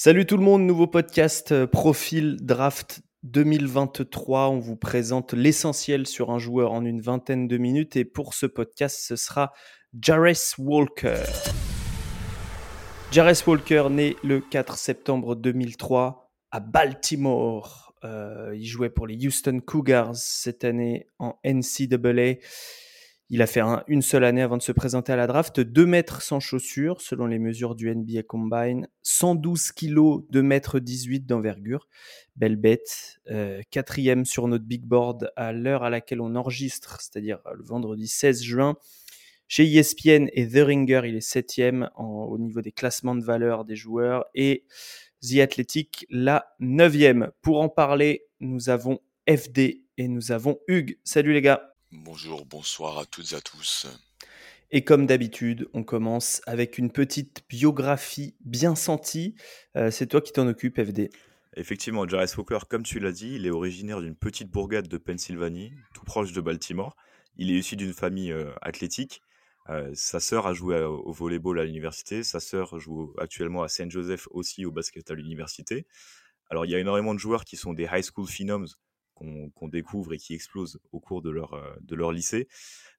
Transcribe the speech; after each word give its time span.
Salut 0.00 0.26
tout 0.26 0.36
le 0.36 0.44
monde, 0.44 0.62
nouveau 0.62 0.86
podcast 0.86 1.50
euh, 1.50 1.66
Profil 1.66 2.36
Draft 2.40 3.00
2023. 3.24 4.48
On 4.48 4.60
vous 4.60 4.76
présente 4.76 5.32
l'essentiel 5.32 6.06
sur 6.06 6.30
un 6.30 6.38
joueur 6.38 6.70
en 6.70 6.84
une 6.84 7.00
vingtaine 7.00 7.48
de 7.48 7.58
minutes 7.58 7.96
et 7.96 8.04
pour 8.04 8.32
ce 8.34 8.46
podcast, 8.46 9.00
ce 9.02 9.16
sera 9.16 9.52
Jarres 10.00 10.54
Walker. 10.56 11.24
Jarres 13.10 13.48
Walker, 13.48 13.88
né 13.90 14.14
le 14.22 14.38
4 14.38 14.76
septembre 14.76 15.34
2003 15.34 16.30
à 16.52 16.60
Baltimore. 16.60 17.92
Euh, 18.04 18.54
il 18.54 18.66
jouait 18.66 18.90
pour 18.90 19.08
les 19.08 19.26
Houston 19.26 19.58
Cougars 19.58 20.14
cette 20.14 20.62
année 20.62 21.08
en 21.18 21.40
NCAA. 21.44 22.38
Il 23.30 23.42
a 23.42 23.46
fait 23.46 23.60
une 23.88 24.00
seule 24.00 24.24
année 24.24 24.40
avant 24.40 24.56
de 24.56 24.62
se 24.62 24.72
présenter 24.72 25.12
à 25.12 25.16
la 25.16 25.26
draft, 25.26 25.60
2 25.60 25.84
mètres 25.84 26.22
sans 26.22 26.40
chaussures 26.40 27.02
selon 27.02 27.26
les 27.26 27.38
mesures 27.38 27.74
du 27.74 27.94
NBA 27.94 28.22
Combine, 28.22 28.88
112 29.02 29.72
kilos, 29.72 30.22
2 30.30 30.42
mètres 30.42 30.80
18 30.80 31.26
d'envergure. 31.26 31.88
Belle 32.36 32.56
bête. 32.56 33.20
Euh, 33.30 33.60
quatrième 33.70 34.24
sur 34.24 34.48
notre 34.48 34.64
big 34.64 34.82
board 34.84 35.30
à 35.36 35.52
l'heure 35.52 35.82
à 35.82 35.90
laquelle 35.90 36.22
on 36.22 36.36
enregistre, 36.36 37.02
c'est-à-dire 37.02 37.40
le 37.54 37.62
vendredi 37.62 38.08
16 38.08 38.42
juin. 38.42 38.76
Chez 39.46 39.64
ESPN 39.64 40.28
et 40.32 40.48
The 40.48 40.64
Ringer, 40.64 41.02
il 41.04 41.16
est 41.16 41.20
septième 41.20 41.90
au 41.96 42.38
niveau 42.38 42.62
des 42.62 42.72
classements 42.72 43.14
de 43.14 43.24
valeur 43.24 43.66
des 43.66 43.76
joueurs 43.76 44.24
et 44.34 44.64
The 45.20 45.40
Athletic, 45.40 46.06
la 46.08 46.54
neuvième. 46.60 47.30
Pour 47.42 47.60
en 47.60 47.68
parler, 47.68 48.24
nous 48.40 48.70
avons 48.70 49.00
FD 49.28 49.84
et 49.98 50.08
nous 50.08 50.32
avons 50.32 50.58
Hugues. 50.66 50.98
Salut 51.04 51.34
les 51.34 51.42
gars. 51.42 51.74
Bonjour, 51.90 52.44
bonsoir 52.44 52.98
à 52.98 53.06
toutes 53.06 53.32
et 53.32 53.36
à 53.36 53.40
tous. 53.40 53.86
Et 54.70 54.84
comme 54.84 55.06
d'habitude, 55.06 55.70
on 55.72 55.82
commence 55.82 56.42
avec 56.46 56.76
une 56.76 56.92
petite 56.92 57.44
biographie 57.48 58.36
bien 58.44 58.74
sentie. 58.74 59.34
Euh, 59.74 59.90
c'est 59.90 60.06
toi 60.06 60.20
qui 60.20 60.32
t'en 60.32 60.46
occupes, 60.46 60.78
FD. 60.78 61.08
Effectivement, 61.56 62.06
Jarvis 62.06 62.30
Walker, 62.36 62.58
comme 62.68 62.82
tu 62.82 63.00
l'as 63.00 63.12
dit, 63.12 63.36
il 63.36 63.46
est 63.46 63.50
originaire 63.50 64.02
d'une 64.02 64.14
petite 64.14 64.50
bourgade 64.50 64.86
de 64.86 64.98
Pennsylvanie, 64.98 65.72
tout 65.94 66.04
proche 66.04 66.32
de 66.32 66.42
Baltimore. 66.42 66.94
Il 67.38 67.50
est 67.50 67.54
issu 67.54 67.74
d'une 67.74 67.94
famille 67.94 68.32
euh, 68.32 68.52
athlétique. 68.60 69.22
Euh, 69.70 69.90
sa 69.94 70.20
sœur 70.20 70.46
a 70.46 70.52
joué 70.52 70.82
au 70.82 71.12
volleyball 71.12 71.58
à 71.58 71.64
l'université. 71.64 72.22
Sa 72.22 72.38
sœur 72.38 72.78
joue 72.78 73.14
actuellement 73.16 73.62
à 73.62 73.68
Saint 73.68 73.88
Joseph 73.88 74.28
aussi 74.30 74.66
au 74.66 74.72
basket 74.72 75.10
à 75.10 75.14
l'université. 75.14 75.86
Alors, 76.50 76.66
il 76.66 76.70
y 76.70 76.74
a 76.74 76.78
énormément 76.78 77.14
de 77.14 77.18
joueurs 77.18 77.46
qui 77.46 77.56
sont 77.56 77.72
des 77.72 77.88
high 77.90 78.04
school 78.04 78.26
phenoms, 78.26 78.66
qu'on 79.18 79.68
découvre 79.68 80.12
et 80.12 80.18
qui 80.18 80.34
explosent 80.34 80.78
au 80.92 81.00
cours 81.00 81.22
de 81.22 81.30
leur, 81.30 81.54
euh, 81.54 81.74
de 81.80 81.94
leur 81.94 82.12
lycée. 82.12 82.48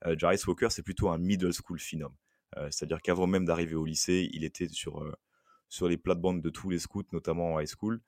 Euh, 0.06 0.16
Jarvis 0.18 0.42
Walker, 0.46 0.68
c'est 0.70 0.84
plutôt 0.84 1.10
un 1.10 1.18
middle 1.18 1.54
school 1.54 1.80
phenom. 1.80 2.12
Euh, 2.58 2.68
c'est-à-dire 2.72 3.02
qu'avant 3.02 3.28
même 3.28 3.46
d'arriver 3.46 3.76
au 3.76 3.86
lycée, 3.86 4.30
il 4.34 4.44
était 4.44 4.68
sur, 4.68 5.04
sur 5.70 5.88
les 5.88 5.98
plates-bandes 5.98 6.42
de 6.42 6.50
tous 6.50 6.70
les 6.70 6.80
scouts, 6.80 7.04
notamment 7.12 7.54
en 7.54 7.60
high 7.60 7.68
school. 7.68 8.02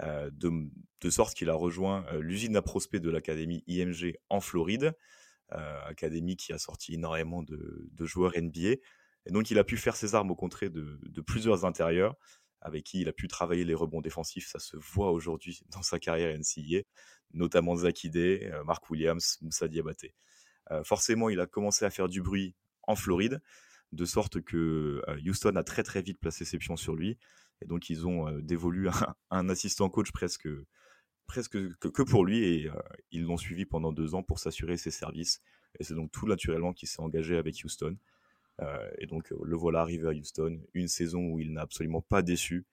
de, 0.00 0.30
de, 1.02 1.10
sorte 1.10 1.34
qu'il 1.34 1.50
a 1.50 1.54
rejoint 1.54 2.06
l'usine 2.20 2.56
à 2.56 2.62
prospect 2.62 3.00
de 3.00 3.10
l'académie 3.10 3.62
IMG 3.66 4.16
en 4.30 4.40
Floride, 4.40 4.94
académie 5.50 6.36
qui 6.36 6.52
a 6.54 6.58
sorti 6.58 6.94
énormément 6.94 7.42
de, 7.42 8.06
joueurs 8.06 8.32
NBA. 8.36 8.76
Et 9.26 9.32
donc 9.32 9.50
il 9.50 9.58
a 9.58 9.64
pu 9.64 9.76
faire 9.76 9.96
ses 9.96 10.14
armes 10.14 10.30
au 10.30 10.36
contrées 10.36 10.70
de, 10.70 10.98
de, 11.02 11.20
plusieurs 11.20 11.66
intérieurs, 11.66 12.16
avec 12.60 12.84
qui 12.84 13.00
il 13.00 13.08
a 13.08 13.12
pu 13.12 13.28
travailler 13.28 13.64
les 13.64 13.74
rebonds 13.74 14.00
défensifs. 14.00 14.48
Ça 14.48 14.58
se 14.58 14.76
voit 14.76 15.10
aujourd'hui 15.12 15.60
dans 15.70 15.82
sa 15.82 15.98
carrière 15.98 16.36
NCAA 16.36 16.82
notamment 17.34 17.76
Zakidé, 17.76 18.50
euh, 18.52 18.64
Mark 18.64 18.88
Williams, 18.90 19.38
Moussa 19.42 19.68
Diabaté. 19.68 20.14
Euh, 20.70 20.84
forcément, 20.84 21.28
il 21.28 21.40
a 21.40 21.46
commencé 21.46 21.84
à 21.84 21.90
faire 21.90 22.08
du 22.08 22.22
bruit 22.22 22.54
en 22.82 22.96
Floride, 22.96 23.42
de 23.92 24.04
sorte 24.04 24.40
que 24.40 25.02
euh, 25.08 25.20
Houston 25.24 25.56
a 25.56 25.64
très 25.64 25.82
très 25.82 26.02
vite 26.02 26.18
placé 26.20 26.44
ses 26.44 26.58
pions 26.58 26.76
sur 26.76 26.94
lui. 26.94 27.18
Et 27.62 27.66
donc, 27.66 27.90
ils 27.90 28.06
ont 28.06 28.30
dévolu 28.40 28.88
un, 29.30 29.48
assistant 29.48 29.88
coach 29.88 30.12
presque, 30.12 30.48
presque 31.26 31.58
que, 31.78 32.02
pour 32.02 32.24
lui. 32.24 32.44
Et 32.44 32.70
ils 33.10 33.24
l'ont 33.24 33.36
suivi 33.36 33.66
pendant 33.66 33.92
deux 33.92 34.14
ans 34.14 34.22
pour 34.22 34.38
s'assurer 34.38 34.76
ses 34.76 34.90
services. 34.90 35.42
Et 35.78 35.84
c'est 35.84 35.94
donc 35.94 36.10
tout 36.10 36.26
naturellement 36.26 36.72
qu'il 36.72 36.88
s'est 36.88 37.00
engagé 37.00 37.36
avec 37.36 37.56
Houston. 37.62 37.96
Et 38.98 39.06
donc, 39.06 39.30
le 39.30 39.56
voilà 39.56 39.80
arrivé 39.80 40.08
à 40.08 40.10
Houston. 40.10 40.60
Une 40.74 40.88
saison 40.88 41.30
où 41.30 41.40
il 41.40 41.52
n'a 41.52 41.62
absolument 41.62 42.02
pas 42.02 42.22
déçu. 42.22 42.66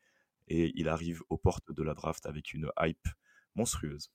Et 0.47 0.71
il 0.75 0.87
arrive 0.87 1.21
aux 1.29 1.37
portes 1.37 1.71
de 1.71 1.83
la 1.83 1.93
draft 1.93 2.25
avec 2.25 2.53
une 2.53 2.69
hype 2.79 3.07
monstrueuse. 3.55 4.11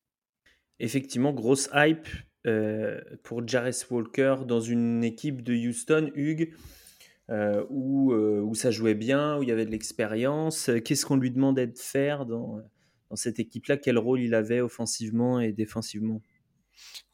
Effectivement, 0.79 1.33
grosse 1.33 1.69
hype 1.75 2.09
euh, 2.47 3.01
pour 3.23 3.47
Jarvis 3.47 3.85
Walker 3.91 4.37
dans 4.47 4.61
une 4.61 5.05
équipe 5.05 5.43
de 5.43 5.55
Houston, 5.55 6.11
Hugues, 6.15 6.53
euh, 7.31 7.65
où, 7.71 8.13
euh, 8.13 8.41
où, 8.41 8.55
ça 8.55 8.71
jouait 8.71 8.95
bien, 8.95 9.39
où 9.39 9.43
il 9.43 9.49
y 9.49 9.53
avait 9.53 9.67
de 9.67 9.71
l'expérience. 9.71 10.71
Qu'est-ce 10.85 11.07
qu'on 11.07 11.17
lui 11.17 11.31
demandait 11.31 11.69
de 11.69 11.79
faire 11.79 12.27
dans, 12.27 12.61
dans 13.11 13.17
cette 13.17 13.39
équipe-là? 13.39 13.77
Quel 13.77 13.99
rôle 13.99 14.21
il 14.21 14.35
avait 14.35 14.61
offensivement 14.61 15.39
et 15.39 15.53
défensivement? 15.53 16.21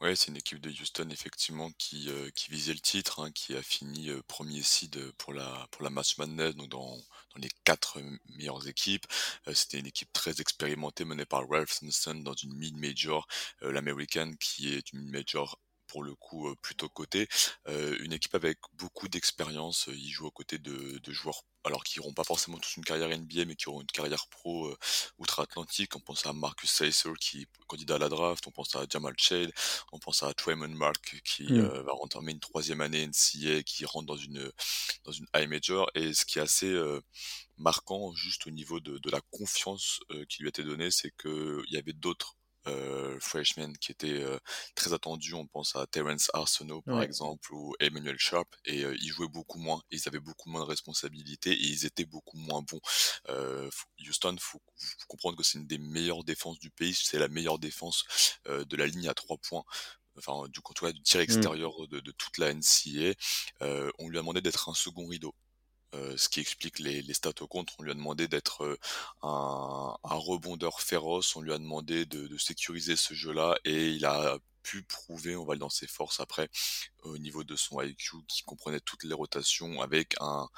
Ouais, 0.01 0.17
c'est 0.17 0.29
une 0.29 0.37
équipe 0.37 0.61
de 0.61 0.71
Houston 0.71 1.09
effectivement 1.11 1.71
qui, 1.79 2.11
qui 2.35 2.51
visait 2.51 2.73
le 2.73 2.81
titre, 2.81 3.21
hein, 3.21 3.31
qui 3.33 3.55
a 3.57 3.63
fini 3.63 4.11
premier 4.27 4.63
seed 4.63 5.13
pour 5.19 5.33
la 5.33 5.67
pour 5.71 5.83
la 5.83 5.91
Match 5.91 6.19
Madness, 6.19 6.55
donc 6.55 6.69
dans 6.69 6.97
les 7.37 7.51
quatre 7.65 8.01
meilleures 8.37 8.67
équipes. 8.69 9.07
C'était 9.53 9.79
une 9.79 9.87
équipe 9.87 10.13
très 10.13 10.41
expérimentée 10.41 11.05
menée 11.05 11.27
par 11.27 11.49
Ralph 11.49 11.73
Simpson 11.73 12.15
dans 12.17 12.35
une 12.35 12.55
mid-major, 12.55 13.27
l'American 13.61 14.33
qui 14.41 14.75
est 14.75 14.93
une 14.93 15.01
mid-major 15.01 15.59
pour 15.89 16.03
le 16.03 16.15
coup 16.15 16.55
plutôt 16.63 16.89
côté. 16.89 17.29
une 17.67 18.13
équipe 18.13 18.35
avec 18.35 18.59
beaucoup 18.75 19.09
d'expérience. 19.09 19.89
Il 19.93 20.09
joue 20.11 20.27
aux 20.27 20.31
côtés 20.31 20.59
de, 20.59 20.99
de 20.99 21.13
joueurs 21.13 21.43
alors 21.65 21.85
qui 21.85 21.99
n'auront 21.99 22.15
pas 22.15 22.25
forcément 22.25 22.59
tous 22.59 22.77
une 22.77 22.85
carrière 22.85 23.09
NBA, 23.09 23.45
mais 23.45 23.57
qui 23.57 23.69
auront 23.69 23.81
une 23.81 23.87
carrière 23.87 24.27
pro 24.29 24.75
outre-Atlantique. 25.19 25.97
On 25.97 26.01
pense 26.01 26.27
à 26.27 26.33
Marcus 26.33 26.71
Sacer 26.71 27.11
qui 27.21 27.43
est 27.43 27.47
candidat 27.67 27.97
à 27.97 27.99
la 27.99 28.09
draft, 28.09 28.47
on 28.47 28.51
pense 28.51 28.75
à 28.77 28.87
Jamal 28.89 29.15
Shade, 29.19 29.53
on 29.93 29.99
pense 29.99 30.23
à 30.23 30.33
Tremon 30.33 30.69
Mark 30.69 31.21
qui 31.25 31.53
mmh. 31.53 31.61
va 31.61 31.95
entamer 32.01 32.33
une 32.33 32.41
troisième 32.41 32.81
année 32.81 33.07
NCA, 33.07 33.63
qui 33.63 33.85
rentre 33.85 34.07
dans 34.07 34.17
une 34.17 34.51
dans 35.05 35.13
une 35.13 35.27
high 35.35 35.49
major. 35.49 35.91
Et 35.95 36.15
ce 36.15 36.25
qui 36.25 36.39
est 36.39 36.43
assez 36.43 36.75
marquant 37.57 38.15
juste 38.15 38.47
au 38.47 38.51
niveau 38.51 38.81
de, 38.81 38.99
de 38.99 39.11
la 39.11 39.21
confiance 39.31 40.01
qui 40.29 40.43
lui 40.43 40.49
a 40.49 40.51
été 40.51 40.63
donnée, 40.63 40.91
c'est 40.91 41.13
qu'il 41.21 41.65
y 41.69 41.77
avait 41.77 41.93
d'autres 41.93 42.38
euh, 42.69 43.19
freshmen 43.21 43.77
qui 43.79 43.93
étaient 43.93 44.23
euh, 44.23 44.39
très 44.75 44.93
attendus. 44.93 45.35
On 45.35 45.47
pense 45.47 45.77
à 45.77 45.87
Terence 45.87 46.31
Arsenault 46.35 46.83
par 46.83 47.03
exemple 47.03 47.53
ou 47.53 47.75
Emmanuel 47.81 48.19
Sharp 48.19 48.49
et 48.65 48.85
euh, 48.85 48.97
ils 49.01 49.09
jouaient 49.09 49.29
beaucoup 49.29 49.59
moins. 49.59 49.83
Ils 49.91 50.07
avaient 50.07 50.21
beaucoup 50.21 50.51
moins 50.51 50.61
de 50.61 50.67
responsabilités 50.67 51.53
et 51.53 51.67
ils 51.67 51.87
étaient 51.87 52.05
beaucoup 52.05 52.37
moins 52.37 52.63
bons. 52.63 52.81
Houston, 54.07 54.37
faut, 54.39 54.63
faut 54.77 55.07
comprendre 55.07 55.37
que 55.37 55.43
c'est 55.43 55.59
une 55.59 55.67
des 55.67 55.79
meilleures 55.79 56.25
défenses 56.25 56.59
du 56.59 56.71
pays. 56.71 56.95
C'est 56.95 57.19
la 57.19 57.29
meilleure 57.29 57.59
défense 57.59 58.05
de 58.47 58.77
la 58.77 58.87
ligne 58.87 59.09
à 59.09 59.15
trois 59.15 59.39
points 59.39 59.65
enfin 60.19 60.49
du 60.49 60.61
contrôle 60.61 60.93
du 60.93 61.03
tir 61.03 61.21
mmh. 61.21 61.23
extérieur 61.23 61.73
de, 61.89 62.01
de, 62.01 62.11
toute 62.13 62.39
la 62.39 62.53
NCA, 62.53 63.15
euh, 63.63 63.91
on 63.99 64.09
lui 64.09 64.19
a 64.19 64.21
demandé 64.21 64.41
d'être 64.41 64.69
un 64.69 64.75
second 64.75 65.07
rideau. 65.07 65.35
Euh, 65.95 66.17
ce 66.19 66.29
qui 66.29 66.41
explique 66.41 66.81
les, 66.81 67.01
les, 67.01 67.15
stats 67.15 67.41
au 67.41 67.47
contre. 67.47 67.73
On 67.79 67.83
lui 67.83 67.91
a 67.91 67.95
demandé 67.95 68.29
d'être 68.29 68.63
euh, 68.65 68.79
un, 69.23 69.97
un, 70.05 70.15
rebondeur 70.15 70.83
féroce, 70.83 71.35
on 71.35 71.41
lui 71.41 71.53
a 71.53 71.59
demandé 71.59 72.05
de, 72.05 72.27
de 72.27 72.39
sécuriser 72.39 72.95
ce 72.95 73.15
jeu-là 73.15 73.57
et 73.65 73.89
il 73.89 74.05
a 74.05 74.39
pu 74.63 74.83
prouver, 74.83 75.35
on 75.35 75.47
va 75.47 75.55
le 75.55 75.61
dans 75.61 75.71
ses 75.71 75.87
forces 75.87 76.21
après, 76.21 76.51
au 77.05 77.17
niveau 77.17 77.43
de 77.43 77.57
son 77.57 77.81
IQ 77.81 78.17
qui 78.29 78.43
comprenait 78.43 78.81
toutes 78.81 79.05
les 79.05 79.15
rotations 79.15 79.81
avec 79.81 80.15
un, 80.21 80.49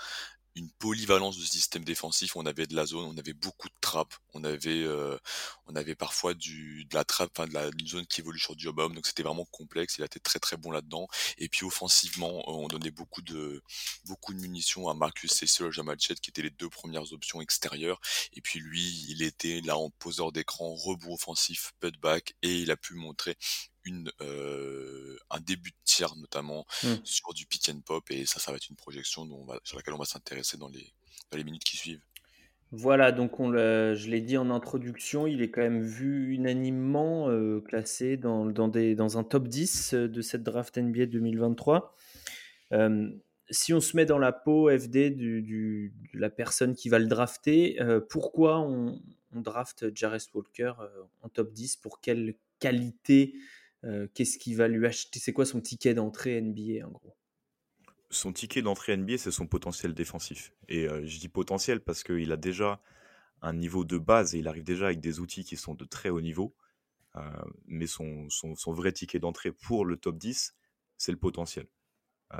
une 0.56 0.70
polyvalence 0.72 1.38
de 1.38 1.44
système 1.44 1.84
défensif. 1.84 2.36
On 2.36 2.46
avait 2.46 2.66
de 2.66 2.74
la 2.74 2.86
zone, 2.86 3.04
on 3.04 3.18
avait 3.18 3.32
beaucoup 3.32 3.68
de 3.68 3.74
trappes, 3.80 4.14
on 4.34 4.44
avait, 4.44 4.82
euh, 4.82 5.16
on 5.66 5.76
avait 5.76 5.94
parfois 5.94 6.34
du, 6.34 6.84
de 6.84 6.94
la 6.94 7.04
trappe, 7.04 7.30
enfin 7.36 7.48
de 7.48 7.54
la 7.54 7.70
zone 7.86 8.06
qui 8.06 8.20
évolue 8.20 8.38
sur 8.38 8.56
du 8.56 8.66
homme. 8.68 8.94
Donc 8.94 9.06
c'était 9.06 9.22
vraiment 9.22 9.44
complexe. 9.46 9.96
Il 9.98 10.02
a 10.02 10.06
été 10.06 10.20
très 10.20 10.38
très 10.38 10.56
bon 10.56 10.70
là-dedans. 10.70 11.08
Et 11.38 11.48
puis 11.48 11.64
offensivement, 11.64 12.42
on 12.48 12.68
donnait 12.68 12.90
beaucoup 12.90 13.22
de, 13.22 13.62
beaucoup 14.04 14.34
de 14.34 14.40
munitions 14.40 14.88
à 14.88 14.94
Marcus 14.94 15.32
Cecil 15.32 15.70
Jamal 15.70 15.98
Chet, 16.00 16.16
qui 16.16 16.30
étaient 16.30 16.42
les 16.42 16.50
deux 16.50 16.68
premières 16.68 17.12
options 17.12 17.40
extérieures. 17.40 18.00
Et 18.32 18.40
puis 18.40 18.60
lui, 18.60 19.06
il 19.08 19.22
était 19.22 19.60
là 19.60 19.76
en 19.76 19.90
poseur 19.90 20.32
d'écran, 20.32 20.74
rebond 20.74 21.14
offensif, 21.14 21.72
putback, 21.80 22.34
et 22.42 22.58
il 22.60 22.70
a 22.70 22.76
pu 22.76 22.94
montrer 22.94 23.36
une, 23.84 24.10
euh, 24.20 25.16
un 25.30 25.40
début 25.40 25.70
de 25.70 25.76
tir 25.84 26.14
notamment 26.16 26.66
mmh. 26.82 26.88
sur 27.04 27.32
du 27.34 27.46
pick 27.46 27.68
and 27.68 27.80
pop 27.80 28.04
et 28.10 28.26
ça 28.26 28.40
ça 28.40 28.50
va 28.50 28.56
être 28.56 28.68
une 28.68 28.76
projection 28.76 29.24
dont 29.26 29.46
sur 29.64 29.76
laquelle 29.76 29.94
on 29.94 29.98
va 29.98 30.04
s'intéresser 30.04 30.56
dans 30.56 30.68
les, 30.68 30.92
dans 31.30 31.38
les 31.38 31.44
minutes 31.44 31.64
qui 31.64 31.76
suivent. 31.76 32.02
Voilà, 32.72 33.10
donc 33.10 33.40
on 33.40 33.52
je 33.52 34.08
l'ai 34.08 34.20
dit 34.20 34.36
en 34.36 34.48
introduction, 34.50 35.26
il 35.26 35.42
est 35.42 35.50
quand 35.50 35.62
même 35.62 35.82
vu 35.82 36.32
unanimement 36.32 37.28
euh, 37.28 37.60
classé 37.60 38.16
dans, 38.16 38.46
dans, 38.46 38.68
des, 38.68 38.94
dans 38.94 39.18
un 39.18 39.24
top 39.24 39.48
10 39.48 39.94
euh, 39.94 40.08
de 40.08 40.22
cette 40.22 40.44
draft 40.44 40.78
NBA 40.78 41.06
2023. 41.06 41.96
si 43.50 43.74
on 43.74 43.80
se 43.80 43.96
met 43.96 44.06
dans 44.06 44.18
la 44.18 44.30
peau 44.30 44.70
FD 44.70 45.10
du, 45.10 45.42
du, 45.42 45.92
de 46.14 46.20
la 46.20 46.30
personne 46.30 46.76
qui 46.76 46.88
va 46.88 47.00
le 47.00 47.08
drafter, 47.08 47.76
pourquoi 48.08 48.60
on, 48.60 49.02
on 49.34 49.40
draft 49.40 49.86
Jarvis 49.92 50.26
Walker 50.32 50.74
en 51.22 51.28
top 51.28 51.52
10 51.52 51.74
Pour 51.76 52.00
quelle 52.00 52.36
qualité 52.60 53.34
qu'est-ce 54.14 54.38
qu'il 54.38 54.56
va 54.56 54.68
lui 54.68 54.86
acheter? 54.86 55.18
C'est 55.18 55.32
quoi 55.32 55.46
son 55.46 55.60
ticket 55.60 55.94
d'entrée 55.94 56.40
NBA 56.40 56.86
en 56.86 56.90
gros? 56.90 57.16
Son 58.10 58.32
ticket 58.32 58.62
d'entrée 58.62 58.96
NBA, 58.96 59.18
c'est 59.18 59.30
son 59.30 59.46
potentiel 59.46 59.94
défensif. 59.94 60.52
Et 60.68 60.88
je 60.88 61.18
dis 61.18 61.28
potentiel 61.28 61.80
parce 61.80 62.02
qu'il 62.02 62.32
a 62.32 62.36
déjà 62.36 62.80
un 63.42 63.52
niveau 63.52 63.84
de 63.84 63.98
base 63.98 64.34
et 64.34 64.38
il 64.38 64.48
arrive 64.48 64.64
déjà 64.64 64.86
avec 64.86 65.00
des 65.00 65.20
outils 65.20 65.44
qui 65.44 65.56
sont 65.56 65.74
de 65.74 65.84
très 65.84 66.10
haut 66.10 66.20
niveau. 66.20 66.54
mais 67.66 67.86
son, 67.86 68.28
son, 68.28 68.72
vrai 68.72 68.92
ticket 68.92 69.18
d'entrée 69.18 69.52
pour 69.52 69.84
le 69.84 69.96
top 69.96 70.18
10, 70.18 70.54
c'est 70.96 71.12
le 71.12 71.18
potentiel. 71.18 71.66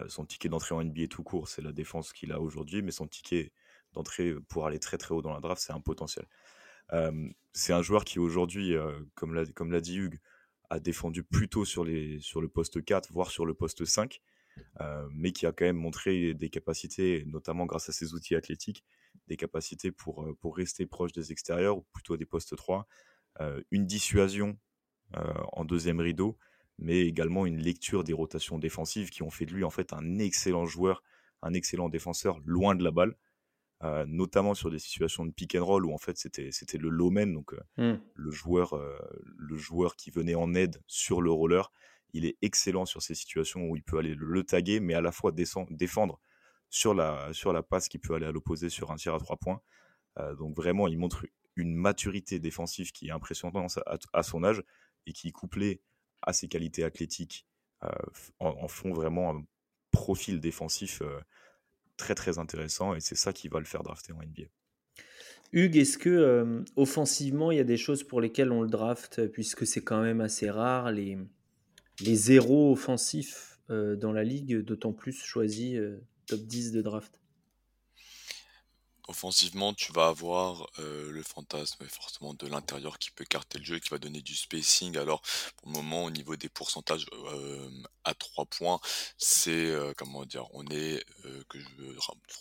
son 0.09 0.27
ticket 0.27 0.49
d'entrée 0.49 0.75
en 0.75 0.83
NBA 0.83 1.07
tout 1.09 1.23
court, 1.23 1.49
c'est 1.49 1.63
la 1.63 1.73
défense 1.73 2.13
qu'il 2.13 2.33
a 2.33 2.41
aujourd'hui, 2.41 2.83
mais 2.83 2.91
son 2.91 3.07
ticket 3.07 3.53
d'entrée 3.93 4.35
pour 4.49 4.67
aller 4.67 4.79
très 4.79 4.99
très 4.99 5.15
haut 5.15 5.23
dans 5.23 5.33
la 5.33 5.41
draft, 5.41 5.63
c'est 5.63 5.73
un 5.73 5.81
potentiel. 5.81 6.27
c'est 7.53 7.73
un 7.73 7.83
joueur 7.83 8.05
qui 8.05 8.19
aujourd'hui, 8.19 8.75
comme 9.15 9.35
l'a 9.35 9.81
dit 9.81 9.97
Hugues, 9.97 10.19
a 10.71 10.81
défendu 10.81 11.23
plutôt 11.23 11.65
sur, 11.65 11.85
le 11.85 12.47
poste 12.47 12.85
4, 12.85 13.13
voire 13.13 13.31
sur 13.31 13.45
le 13.45 13.55
poste 13.55 13.85
5, 13.85 14.21
mais 15.11 15.33
qui 15.33 15.47
a 15.47 15.53
quand 15.53 15.65
même 15.65 15.77
montré 15.77 16.35
des 16.35 16.49
capacités, 16.49 17.25
notamment 17.27 17.67
grâce 17.67 17.89
à 17.89 17.93
ses 17.93 18.15
outils 18.15 18.37
athlétiques, 18.37 18.85
des 19.27 19.37
capacités 19.37 19.93
pour, 19.93 20.27
pour 20.41 20.57
rester 20.57 20.87
proche 20.87 21.13
des 21.13 21.33
extérieurs, 21.33 21.79
ou 21.79 21.87
plutôt 21.93 22.17
des 22.17 22.27
postes 22.27 22.57
3, 22.57 22.87
une 23.71 23.87
dissuasion 23.87 24.59
en 25.53 25.65
deuxième 25.65 26.01
rideau, 26.01 26.39
mais 26.79 27.01
également 27.01 27.47
une 27.47 27.59
lecture 27.59 28.05
des 28.05 28.13
rotations 28.13 28.59
défensives 28.59 29.11
qui 29.11 29.23
ont 29.23 29.31
fait 29.31 29.47
de 29.47 29.53
lui 29.53 29.65
en 29.65 29.71
fait 29.71 29.93
un 29.93 30.19
excellent 30.19 30.67
joueur, 30.67 31.03
un 31.43 31.53
excellent 31.53 31.89
défenseur 31.89 32.41
loin 32.45 32.75
de 32.75 32.85
la 32.85 32.91
balle. 32.91 33.17
Euh, 33.83 34.05
notamment 34.07 34.53
sur 34.53 34.71
des 34.71 34.79
situations 34.79 35.25
de 35.25 35.31
pick 35.31 35.55
and 35.55 35.65
roll 35.65 35.87
où 35.87 35.95
en 35.95 35.97
fait 35.97 36.19
c'était 36.19 36.53
c'était 36.53 36.77
le 36.77 36.91
low 36.91 37.09
man 37.09 37.33
donc 37.33 37.55
euh, 37.55 37.95
mmh. 37.95 38.01
le 38.15 38.31
joueur 38.31 38.75
euh, 38.75 38.99
le 39.39 39.57
joueur 39.57 39.97
qui 39.97 40.11
venait 40.11 40.35
en 40.35 40.53
aide 40.53 40.83
sur 40.87 41.23
le 41.23 41.31
roller 41.31 41.73
il 42.13 42.27
est 42.27 42.37
excellent 42.43 42.85
sur 42.85 43.01
ces 43.01 43.15
situations 43.15 43.71
où 43.71 43.77
il 43.77 43.83
peut 43.83 43.97
aller 43.97 44.15
le, 44.15 44.45
taguer 44.45 44.81
mais 44.81 44.93
à 44.93 45.01
la 45.01 45.13
fois 45.13 45.33
défendre 45.33 46.21
sur 46.69 46.93
la 46.93 47.33
sur 47.33 47.55
la 47.55 47.63
passe 47.63 47.89
qui 47.89 47.99
peut 47.99 48.13
aller 48.13 48.27
à 48.27 48.33
l'opposé 48.33 48.69
sur 48.69 48.91
un 48.91 48.97
tir 48.97 49.15
à 49.15 49.19
trois 49.19 49.39
points 49.39 49.63
donc 50.39 50.55
vraiment 50.55 50.87
il 50.87 50.99
montre 50.99 51.25
une 51.57 51.75
maturité 51.75 52.39
défensive 52.39 52.93
qui 52.93 53.09
est 53.09 53.13
impressionnante 53.13 53.79
à, 54.13 54.23
son 54.23 54.45
âge 54.45 54.63
et 55.07 55.15
qui 55.15 55.33
couplée 55.33 55.81
à 56.21 56.35
ses 56.35 56.49
qualités 56.49 56.85
athlétiques 56.85 57.47
en, 58.41 58.69
font 58.69 58.93
vraiment 58.93 59.31
un 59.31 59.43
profil 59.91 60.39
défensif 60.39 61.01
très 62.01 62.15
très 62.15 62.39
intéressant 62.39 62.95
et 62.95 63.01
c'est 63.01 63.15
ça 63.15 63.33
qui 63.33 63.49
va 63.49 63.61
le 63.61 63.67
faire 63.67 63.83
drafter 63.83 64.13
en 64.13 64.19
NBA. 64.19 64.49
Hugues, 65.53 65.77
est-ce 65.77 65.99
que 65.99 66.09
euh, 66.09 66.65
offensivement, 66.77 67.51
il 67.51 67.59
y 67.59 67.61
a 67.61 67.65
des 67.65 67.77
choses 67.77 68.05
pour 68.05 68.21
lesquelles 68.21 68.53
on 68.53 68.63
le 68.63 68.69
draft, 68.69 69.27
puisque 69.29 69.67
c'est 69.67 69.83
quand 69.83 70.01
même 70.01 70.21
assez 70.21 70.49
rare, 70.49 70.93
les, 70.93 71.19
les 72.01 72.15
zéros 72.15 72.73
offensifs 72.73 73.59
euh, 73.69 73.97
dans 73.97 74.13
la 74.13 74.25
ligue, 74.25 74.59
d'autant 74.59 74.93
plus 74.93 75.21
choisis 75.23 75.77
euh, 75.77 76.01
top 76.27 76.41
10 76.41 76.73
de 76.73 76.83
draft? 76.83 77.20
Offensivement, 79.09 79.75
tu 79.75 79.93
vas 79.93 80.07
avoir 80.07 80.67
le 80.79 81.23
fantasme 81.23 81.85
forcément 81.87 82.35
de 82.35 82.47
l'intérieur 82.47 82.99
qui 82.99 83.11
peut 83.11 83.25
carter 83.25 83.59
le 83.59 83.65
jeu, 83.65 83.79
qui 83.79 83.89
va 83.89 83.99
donner 83.99 84.23
du 84.23 84.35
spacing. 84.35 84.97
Alors, 84.97 85.23
pour 85.57 85.69
le 85.69 85.73
moment, 85.73 86.05
au 86.05 86.11
niveau 86.11 86.37
des 86.37 86.49
pourcentages 86.49 87.07
à 88.05 88.15
3 88.15 88.47
points, 88.47 88.81
c'est 89.19 89.73
comment 89.97 90.25
dire, 90.25 90.47
on 90.53 90.65
est 90.67 91.05
que 91.49 91.59
je 91.59 91.67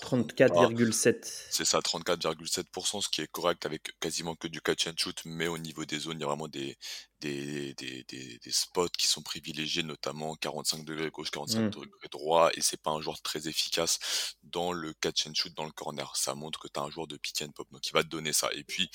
34,7. 0.01 1.17
C'est 1.49 1.65
ça, 1.65 1.79
34,7%, 1.79 3.01
ce 3.01 3.09
qui 3.09 3.21
est 3.21 3.31
correct 3.31 3.65
avec 3.65 3.99
quasiment 3.99 4.35
que 4.35 4.47
du 4.47 4.61
catch 4.61 4.87
and 4.87 4.93
shoot, 4.97 5.21
mais 5.25 5.47
au 5.47 5.57
niveau 5.57 5.85
des 5.85 5.99
zones, 5.99 6.17
il 6.17 6.21
y 6.21 6.23
a 6.23 6.27
vraiment 6.27 6.47
des, 6.47 6.77
des, 7.19 7.73
des, 7.75 8.03
des, 8.07 8.39
des, 8.39 8.51
spots 8.51 8.89
qui 8.97 9.07
sont 9.07 9.21
privilégiés, 9.21 9.83
notamment 9.83 10.35
45 10.35 10.85
degrés 10.85 11.09
gauche, 11.09 11.31
45 11.31 11.59
mmh. 11.59 11.69
degrés 11.69 12.07
droit, 12.11 12.49
et 12.55 12.61
c'est 12.61 12.81
pas 12.81 12.91
un 12.91 13.01
joueur 13.01 13.21
très 13.21 13.47
efficace 13.47 14.35
dans 14.43 14.71
le 14.71 14.93
catch 14.93 15.27
and 15.27 15.33
shoot 15.33 15.53
dans 15.55 15.65
le 15.65 15.71
corner. 15.71 16.15
Ça 16.15 16.35
montre 16.35 16.59
que 16.59 16.67
tu 16.67 16.79
as 16.79 16.83
un 16.83 16.89
joueur 16.89 17.07
de 17.07 17.17
pick 17.17 17.41
and 17.41 17.51
pop, 17.51 17.67
donc 17.71 17.87
il 17.87 17.93
va 17.93 18.03
te 18.03 18.09
donner 18.09 18.33
ça. 18.33 18.49
Et 18.53 18.63
puis, 18.63 18.89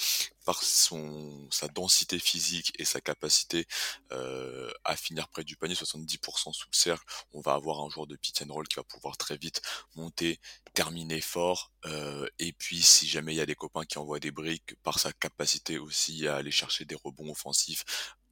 par 0.44 0.62
son, 0.62 1.48
sa 1.50 1.68
densité 1.68 2.18
physique 2.18 2.72
et 2.78 2.84
sa 2.84 3.00
capacité 3.00 3.66
euh, 4.12 4.70
à 4.84 4.96
finir 4.96 5.28
près 5.28 5.44
du 5.44 5.56
panier, 5.56 5.74
70% 5.74 6.52
sous 6.52 6.68
le 6.70 6.76
cercle, 6.76 7.04
on 7.32 7.40
va 7.40 7.54
avoir 7.54 7.80
un 7.80 7.88
joueur 7.88 8.06
de 8.06 8.16
pick 8.16 8.42
and 8.42 8.52
roll 8.52 8.68
qui 8.68 8.76
va 8.76 8.84
pouvoir 8.84 9.16
très 9.16 9.36
vite 9.36 9.62
monter, 9.96 10.40
terminer 10.74 11.20
fort, 11.20 11.72
euh, 11.86 12.28
et 12.38 12.52
puis 12.52 12.82
si 12.82 13.06
jamais 13.06 13.34
il 13.34 13.38
y 13.38 13.40
a 13.40 13.46
des 13.46 13.54
copains 13.54 13.84
qui 13.84 13.98
envoient 13.98 14.20
des 14.20 14.30
briques, 14.30 14.74
par 14.82 14.98
sa 14.98 15.12
capacité 15.12 15.78
aussi 15.78 16.28
à 16.28 16.36
aller 16.36 16.50
chercher 16.50 16.84
des 16.84 16.96
rebonds 16.96 17.30
offensifs, 17.30 17.84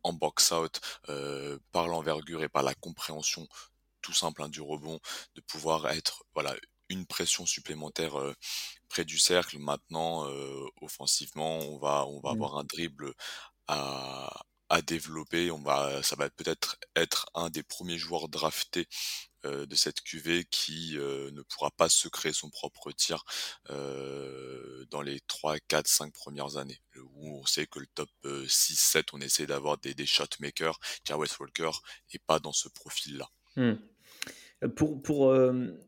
en 0.04 0.12
box-out 0.12 0.80
euh, 1.08 1.58
par 1.70 1.88
l'envergure 1.88 2.42
et 2.42 2.48
par 2.48 2.62
la 2.62 2.74
compréhension 2.74 3.48
tout 4.00 4.12
simple 4.12 4.42
hein, 4.42 4.48
du 4.48 4.60
rebond, 4.60 4.98
de 5.36 5.40
pouvoir 5.40 5.88
être 5.90 6.24
voilà 6.34 6.56
une 6.88 7.06
pression 7.06 7.46
supplémentaire 7.46 8.16
près 8.92 9.04
du 9.04 9.18
cercle. 9.18 9.58
Maintenant, 9.58 10.28
euh, 10.28 10.66
offensivement, 10.80 11.58
on 11.60 11.78
va 11.78 12.06
on 12.06 12.20
va 12.20 12.30
mmh. 12.30 12.34
avoir 12.34 12.58
un 12.58 12.64
dribble 12.64 13.14
à, 13.66 14.44
à 14.68 14.82
développer. 14.82 15.50
On 15.50 15.62
va, 15.62 16.02
ça 16.02 16.16
va 16.16 16.28
peut-être 16.30 16.76
être 16.94 17.26
un 17.34 17.50
des 17.50 17.62
premiers 17.62 17.98
joueurs 17.98 18.28
draftés 18.28 18.86
euh, 19.44 19.66
de 19.66 19.74
cette 19.74 20.02
QV 20.02 20.44
qui 20.44 20.96
euh, 20.96 21.30
ne 21.32 21.42
pourra 21.42 21.70
pas 21.72 21.88
se 21.88 22.06
créer 22.08 22.32
son 22.32 22.48
propre 22.48 22.92
tir 22.92 23.24
euh, 23.70 24.84
dans 24.90 25.02
les 25.02 25.20
3, 25.26 25.58
4, 25.68 25.88
5 25.88 26.12
premières 26.12 26.58
années. 26.58 26.80
Où 27.14 27.40
on 27.40 27.46
sait 27.46 27.66
que 27.66 27.80
le 27.80 27.86
top 27.94 28.10
6, 28.46 28.76
7, 28.76 29.06
on 29.14 29.20
essaie 29.20 29.46
d'avoir 29.46 29.78
des, 29.78 29.94
des 29.94 30.06
shotmakers, 30.06 30.78
West 31.10 31.40
Walker, 31.40 31.72
et 32.12 32.18
pas 32.20 32.38
dans 32.38 32.52
ce 32.52 32.68
profil-là. 32.68 33.28
Mmh. 33.56 33.72
Pour, 34.76 35.02
pour 35.02 35.36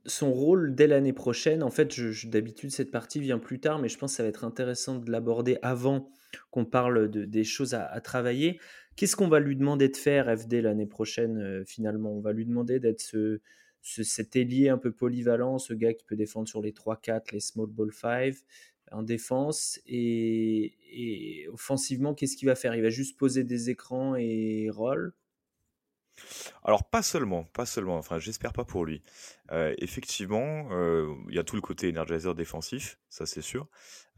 son 0.04 0.32
rôle 0.32 0.74
dès 0.74 0.86
l'année 0.86 1.12
prochaine, 1.12 1.62
en 1.62 1.70
fait, 1.70 1.94
d'habitude, 2.26 2.70
cette 2.70 2.90
partie 2.90 3.20
vient 3.20 3.38
plus 3.38 3.60
tard, 3.60 3.78
mais 3.78 3.88
je 3.88 3.96
pense 3.98 4.12
que 4.12 4.16
ça 4.16 4.22
va 4.24 4.28
être 4.28 4.44
intéressant 4.44 4.98
de 4.98 5.10
l'aborder 5.10 5.58
avant 5.62 6.10
qu'on 6.50 6.64
parle 6.64 7.08
de, 7.08 7.24
des 7.24 7.44
choses 7.44 7.74
à, 7.74 8.00
travailler. 8.00 8.58
Qu'est-ce 8.96 9.16
qu'on 9.16 9.28
va 9.28 9.40
lui 9.40 9.56
demander 9.56 9.88
de 9.88 9.96
faire, 9.96 10.26
FD, 10.36 10.60
l'année 10.62 10.86
prochaine, 10.86 11.64
finalement? 11.66 12.16
On 12.16 12.20
va 12.20 12.32
lui 12.32 12.46
demander 12.46 12.80
d'être 12.80 13.00
ce, 13.00 13.40
cet 13.84 14.34
ailier 14.34 14.68
un 14.70 14.78
peu 14.78 14.92
polyvalent, 14.92 15.58
ce 15.58 15.74
gars 15.74 15.94
qui 15.94 16.04
peut 16.04 16.16
défendre 16.16 16.48
sur 16.48 16.62
les 16.62 16.72
3-4, 16.72 17.32
les 17.32 17.40
small 17.40 17.68
ball 17.68 17.92
5 17.92 18.34
en 18.92 19.02
défense. 19.02 19.80
Et, 19.86 20.74
et 20.90 21.48
offensivement, 21.48 22.14
qu'est-ce 22.14 22.36
qu'il 22.36 22.48
va 22.48 22.54
faire? 22.54 22.74
Il 22.74 22.82
va 22.82 22.90
juste 22.90 23.18
poser 23.18 23.44
des 23.44 23.70
écrans 23.70 24.16
et 24.16 24.68
roll? 24.70 25.12
Alors 26.62 26.88
pas 26.88 27.02
seulement, 27.02 27.44
pas 27.44 27.66
seulement, 27.66 27.96
enfin 27.96 28.18
j'espère 28.18 28.52
pas 28.52 28.64
pour 28.64 28.84
lui. 28.84 29.02
Euh, 29.52 29.74
effectivement, 29.78 30.68
euh, 30.72 31.14
il 31.28 31.34
y 31.34 31.38
a 31.38 31.44
tout 31.44 31.56
le 31.56 31.62
côté 31.62 31.88
Energizer 31.88 32.34
défensif, 32.34 32.98
ça 33.08 33.26
c'est 33.26 33.42
sûr. 33.42 33.68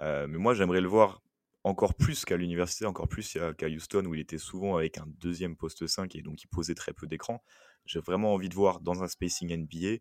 Euh, 0.01 0.27
mais 0.29 0.39
moi 0.39 0.55
j'aimerais 0.55 0.81
le 0.81 0.89
voir 0.89 1.23
encore 1.65 1.95
plus 1.95 2.25
qu'à 2.25 2.37
l'université, 2.37 2.87
encore 2.87 3.09
plus 3.09 3.37
qu'à 3.59 3.67
Houston 3.67 4.05
où 4.07 4.15
il 4.15 4.21
était 4.21 4.39
souvent 4.39 4.77
avec 4.77 4.99
un 4.99 5.07
deuxième 5.19 5.57
poste 5.57 5.87
5 5.87 6.15
et 6.15 6.23
donc 6.23 6.43
il 6.43 6.47
posait 6.47 6.75
très 6.75 6.93
peu 6.93 7.07
d'écran. 7.07 7.43
J'ai 7.87 8.01
vraiment 8.01 8.33
envie 8.35 8.49
de 8.49 8.55
voir 8.55 8.81
dans 8.81 9.03
un 9.03 9.09
spacing 9.09 9.53
NBA 9.53 9.99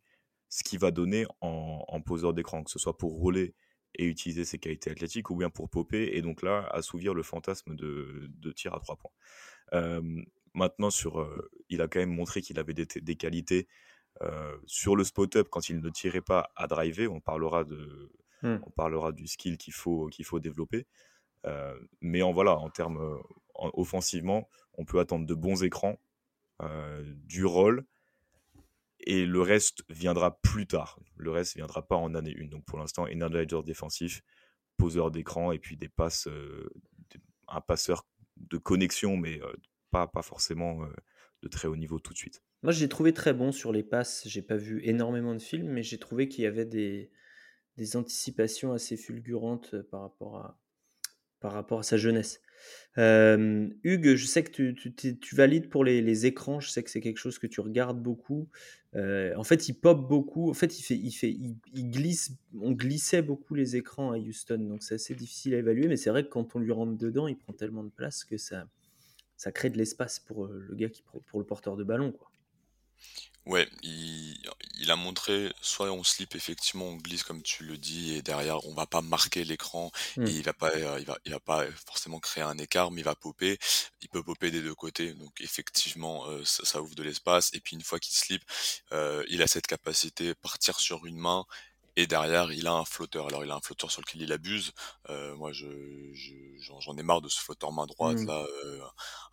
ce 0.49 0.63
qu'il 0.63 0.79
va 0.79 0.91
donner 0.91 1.25
en, 1.41 2.01
poseur 2.05 2.33
d'écran, 2.33 2.63
que 2.63 2.69
ce 2.69 2.77
soit 2.77 2.97
pour 2.97 3.13
rouler 3.13 3.55
et 3.95 4.05
utiliser 4.05 4.45
ses 4.45 4.59
qualités 4.59 4.91
athlétiques 4.91 5.29
ou 5.31 5.35
bien 5.35 5.49
pour 5.49 5.69
popper 5.69 6.15
et 6.15 6.21
donc 6.21 6.43
là 6.43 6.67
assouvir 6.71 7.13
le 7.15 7.23
fantasme 7.23 7.75
de, 7.75 8.27
de 8.29 8.51
tir 8.51 8.73
à 8.75 8.79
trois 8.79 8.97
points. 8.97 9.11
Maintenant, 10.55 10.89
sur, 10.89 11.19
euh, 11.19 11.51
il 11.67 11.81
a 11.81 11.89
quand 11.89 11.99
même 11.99 12.15
montré 12.15 12.41
qu'il 12.41 12.57
avait 12.59 12.73
des, 12.73 13.15
qualités 13.17 13.67
euh, 14.21 14.57
sur 14.65 14.95
le 14.95 15.03
spot-up 15.03 15.49
quand 15.51 15.67
il 15.67 15.81
ne 15.81 15.89
tirait 15.89 16.21
pas 16.21 16.49
à 16.55 16.67
driver. 16.67 17.09
On 17.09 17.19
parlera, 17.19 17.65
de, 17.65 18.09
mmh. 18.41 18.55
on 18.65 18.71
parlera 18.71 19.11
du 19.11 19.27
skill 19.27 19.57
qu'il 19.57 19.73
faut, 19.73 20.07
qu'il 20.07 20.23
faut 20.23 20.39
développer. 20.39 20.87
Euh, 21.45 21.77
mais 21.99 22.21
en 22.21 22.31
voilà, 22.31 22.57
en 22.57 22.69
termes 22.69 23.21
offensivement, 23.53 24.49
on 24.75 24.85
peut 24.85 24.99
attendre 24.99 25.25
de 25.25 25.33
bons 25.33 25.61
écrans, 25.63 25.99
du 27.03 27.43
rôle, 27.43 27.85
et 29.01 29.25
le 29.25 29.41
reste 29.41 29.83
viendra 29.89 30.39
plus 30.41 30.67
tard. 30.67 30.99
Le 31.17 31.31
reste 31.31 31.55
viendra 31.55 31.85
pas 31.85 31.97
en 31.97 32.15
année 32.15 32.35
1. 32.39 32.45
Donc 32.45 32.63
pour 32.63 32.79
l'instant, 32.79 33.07
energizer 33.07 33.61
défensif, 33.63 34.21
poseur 34.77 35.11
d'écran 35.11 35.51
et 35.51 35.59
puis 35.59 35.75
des 35.75 35.89
passes, 35.89 36.29
un 37.49 37.61
passeur 37.61 38.05
de 38.37 38.57
connexion, 38.57 39.17
mais 39.17 39.41
pas, 40.11 40.21
forcément 40.21 40.87
de 41.45 41.47
très 41.47 41.67
haut 41.67 41.75
niveau 41.75 41.99
tout 41.99 42.13
de 42.13 42.17
suite. 42.17 42.41
Moi, 42.63 42.71
j'ai 42.71 42.89
trouvé 42.89 43.13
très 43.13 43.33
bon 43.33 43.51
sur 43.51 43.71
les 43.71 43.83
passes. 43.83 44.23
J'ai 44.25 44.41
pas 44.41 44.57
vu 44.57 44.81
énormément 44.83 45.35
de 45.35 45.39
films, 45.39 45.69
mais 45.69 45.83
j'ai 45.83 45.99
trouvé 45.99 46.27
qu'il 46.27 46.43
y 46.43 46.47
avait 46.47 46.65
des, 46.65 47.11
anticipations 47.95 48.73
assez 48.73 48.97
fulgurantes 48.97 49.75
par 49.91 50.01
rapport 50.01 50.37
à, 50.37 50.59
par 51.39 51.51
rapport 51.51 51.79
à 51.79 51.83
sa 51.83 51.97
jeunesse. 51.97 52.41
Hugues, 52.97 54.15
je 54.15 54.25
sais 54.25 54.43
que 54.43 54.71
tu, 54.71 54.95
tu, 54.95 55.35
valides 55.35 55.69
pour 55.69 55.83
les, 55.83 56.01
les, 56.01 56.25
écrans. 56.25 56.59
Je 56.59 56.69
sais 56.69 56.81
que 56.81 56.89
c'est 56.89 57.01
quelque 57.01 57.19
chose 57.19 57.37
que 57.37 57.45
tu 57.45 57.61
regardes 57.61 58.01
beaucoup. 58.01 58.49
en 58.95 59.43
fait, 59.43 59.69
il 59.69 59.75
pop 59.75 60.07
beaucoup. 60.09 60.49
En 60.49 60.55
fait, 60.55 60.79
il 60.79 60.81
fait, 60.81 60.95
il 60.95 61.11
fait, 61.11 61.29
il, 61.29 61.91
glisse. 61.91 62.31
On 62.59 62.71
glissait 62.71 63.21
beaucoup 63.21 63.53
les 63.53 63.75
écrans 63.75 64.11
à 64.11 64.17
Houston, 64.17 64.57
donc 64.57 64.81
c'est 64.81 64.95
assez 64.95 65.13
difficile 65.13 65.53
à 65.53 65.59
évaluer. 65.59 65.87
Mais 65.87 65.97
c'est 65.97 66.09
vrai 66.09 66.23
que 66.23 66.29
quand 66.29 66.55
on 66.55 66.59
lui 66.59 66.71
rentre 66.71 66.97
dedans, 66.97 67.27
il 67.27 67.37
prend 67.37 67.53
tellement 67.53 67.83
de 67.83 67.91
place 67.91 68.23
que 68.23 68.37
ça, 68.37 68.67
ça 69.37 69.51
crée 69.51 69.69
de 69.69 69.77
l'espace 69.77 70.19
pour 70.19 70.45
le 70.47 70.75
gars 70.75 70.89
qui 70.89 71.03
pour 71.03 71.39
le 71.39 71.45
porteur 71.45 71.75
de 71.77 71.83
ballon 71.83 72.11
quoi. 72.11 72.31
Ouais, 73.45 73.69
il, 73.83 74.41
il 74.79 74.89
a 74.89 74.95
montré, 74.95 75.53
soit 75.61 75.91
on 75.91 76.03
slip 76.03 76.33
effectivement, 76.33 76.85
on 76.85 76.95
glisse 76.95 77.21
comme 77.21 77.43
tu 77.43 77.63
le 77.63 77.77
dis, 77.77 78.15
et 78.15 78.23
derrière 78.23 78.65
on 78.65 78.73
va 78.73 78.87
pas 78.87 79.01
marquer 79.01 79.43
l'écran 79.43 79.91
et 80.17 80.21
Mmh. 80.21 80.27
il 80.31 80.41
va 80.43 80.53
pas, 80.53 80.71
euh, 80.71 80.99
il 80.99 81.05
va, 81.05 81.19
il 81.25 81.31
va 81.31 81.39
pas 81.39 81.67
forcément 81.85 82.19
créer 82.19 82.43
un 82.43 82.57
écart, 82.57 82.89
mais 82.89 83.01
il 83.01 83.03
va 83.03 83.13
popper. 83.15 83.59
Il 84.01 84.09
peut 84.09 84.23
popper 84.23 84.49
des 84.49 84.61
deux 84.61 84.73
côtés, 84.73 85.13
donc 85.13 85.39
effectivement 85.41 86.25
euh, 86.27 86.43
ça, 86.43 86.65
ça 86.65 86.81
ouvre 86.81 86.95
de 86.95 87.03
l'espace. 87.03 87.51
Et 87.53 87.59
puis 87.59 87.75
une 87.75 87.83
fois 87.83 87.99
qu'il 87.99 88.15
slip, 88.15 88.41
euh, 88.93 89.23
il 89.29 89.43
a 89.43 89.47
cette 89.47 89.67
capacité 89.67 90.33
partir 90.33 90.79
sur 90.79 91.05
une 91.05 91.17
main. 91.17 91.45
Et 91.97 92.07
derrière, 92.07 92.51
il 92.51 92.67
a 92.67 92.73
un 92.73 92.85
flotteur. 92.85 93.27
Alors, 93.27 93.43
il 93.45 93.51
a 93.51 93.55
un 93.55 93.61
flotteur 93.61 93.89
sur 93.91 94.01
lequel 94.01 94.21
il 94.21 94.31
abuse. 94.33 94.71
Euh, 95.09 95.35
moi, 95.35 95.51
je, 95.53 95.67
je- 96.13 96.33
j'en, 96.59 96.79
j'en 96.81 96.97
ai 96.97 97.03
marre 97.03 97.21
de 97.21 97.29
ce 97.29 97.39
flotteur 97.39 97.71
main 97.71 97.85
droite 97.85 98.17
Mmh. 98.17 98.27
là, 98.27 98.45
euh, 98.65 98.81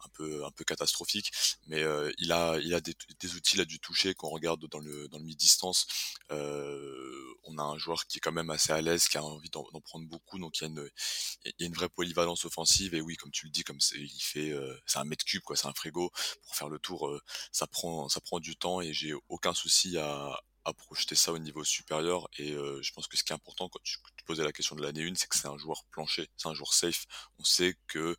un 0.04 0.08
peu, 0.12 0.44
un 0.44 0.50
peu 0.50 0.64
catastrophique 0.64 1.30
mais 1.66 1.82
euh, 1.82 2.10
il 2.18 2.32
a, 2.32 2.58
il 2.58 2.74
a 2.74 2.80
des, 2.80 2.94
des 3.20 3.34
outils 3.34 3.56
là 3.56 3.64
du 3.64 3.78
toucher 3.80 4.14
qu'on 4.14 4.28
regarde 4.28 4.66
dans 4.68 4.78
le, 4.78 5.08
dans 5.08 5.18
le 5.18 5.24
mid-distance. 5.24 5.86
Euh, 6.30 7.34
on 7.44 7.58
a 7.58 7.62
un 7.62 7.78
joueur 7.78 8.06
qui 8.06 8.18
est 8.18 8.20
quand 8.20 8.32
même 8.32 8.50
assez 8.50 8.72
à 8.72 8.80
l'aise, 8.80 9.08
qui 9.08 9.18
a 9.18 9.24
envie 9.24 9.50
d'en, 9.50 9.66
d'en 9.72 9.80
prendre 9.80 10.06
beaucoup, 10.06 10.38
donc 10.38 10.58
il 10.60 10.62
y 10.62 10.66
a 10.66 10.68
une, 10.68 10.90
il 11.44 11.54
y 11.60 11.64
a 11.64 11.66
une 11.66 11.74
vraie 11.74 11.88
polyvalence 11.88 12.44
offensive. 12.44 12.94
Et 12.94 13.00
oui, 13.00 13.16
comme 13.16 13.30
tu 13.30 13.46
le 13.46 13.52
dis, 13.52 13.64
comme 13.64 13.80
c'est, 13.80 13.98
il 13.98 14.20
fait, 14.20 14.50
euh, 14.50 14.76
c'est 14.86 14.98
un 14.98 15.04
mètre 15.04 15.24
cube, 15.24 15.42
quoi, 15.42 15.56
c'est 15.56 15.66
un 15.66 15.72
frigo 15.74 16.10
pour 16.44 16.54
faire 16.54 16.68
le 16.68 16.78
tour. 16.78 17.08
euh, 17.08 17.20
ça 17.52 17.66
prend, 17.66 18.08
ça 18.08 18.20
prend 18.20 18.40
du 18.40 18.56
temps 18.56 18.80
et 18.80 18.92
j'ai 18.92 19.12
aucun 19.28 19.54
souci 19.54 19.98
à, 19.98 20.40
à 20.64 20.72
projeter 20.72 21.14
ça 21.14 21.32
au 21.32 21.38
niveau 21.38 21.64
supérieur. 21.64 22.28
Et 22.38 22.52
je 22.52 22.92
pense 22.92 23.06
que 23.06 23.16
ce 23.16 23.24
qui 23.24 23.32
est 23.32 23.34
important 23.34 23.68
quand 23.68 23.80
tu, 23.82 23.98
posais 24.24 24.44
la 24.44 24.52
question 24.52 24.76
de 24.76 24.82
l'année 24.82 25.04
1, 25.04 25.14
c'est 25.16 25.28
que 25.28 25.36
c'est 25.36 25.48
un 25.48 25.58
joueur 25.58 25.84
plancher, 25.90 26.28
c'est 26.36 26.48
un 26.48 26.54
joueur 26.54 26.72
safe. 26.72 27.06
On 27.38 27.44
sait 27.44 27.76
que 27.88 28.16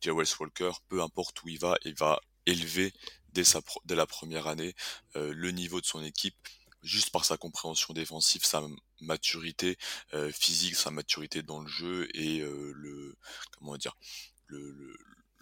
Jay 0.00 0.10
Wells 0.10 0.28
Walker, 0.38 0.72
peu 0.88 1.00
importe 1.00 1.42
où 1.42 1.48
il 1.48 1.58
va, 1.58 1.76
il 1.84 1.94
va 1.94 2.20
élever 2.44 2.92
dès, 3.30 3.44
sa 3.44 3.60
dès 3.84 3.94
la 3.94 4.06
première 4.06 4.46
année 4.46 4.74
le 5.14 5.50
niveau 5.50 5.80
de 5.80 5.86
son 5.86 6.02
équipe 6.04 6.36
juste 6.82 7.10
par 7.10 7.24
sa 7.24 7.36
compréhension 7.36 7.94
défensive, 7.94 8.44
sa 8.44 8.62
maturité 9.00 9.78
physique, 10.32 10.76
sa 10.76 10.90
maturité 10.90 11.42
dans 11.42 11.60
le 11.60 11.68
jeu 11.68 12.08
et 12.14 12.40
le 12.40 13.16
comment 13.58 13.76
dire 13.76 13.96
le, 14.46 14.70
le, 14.70 14.96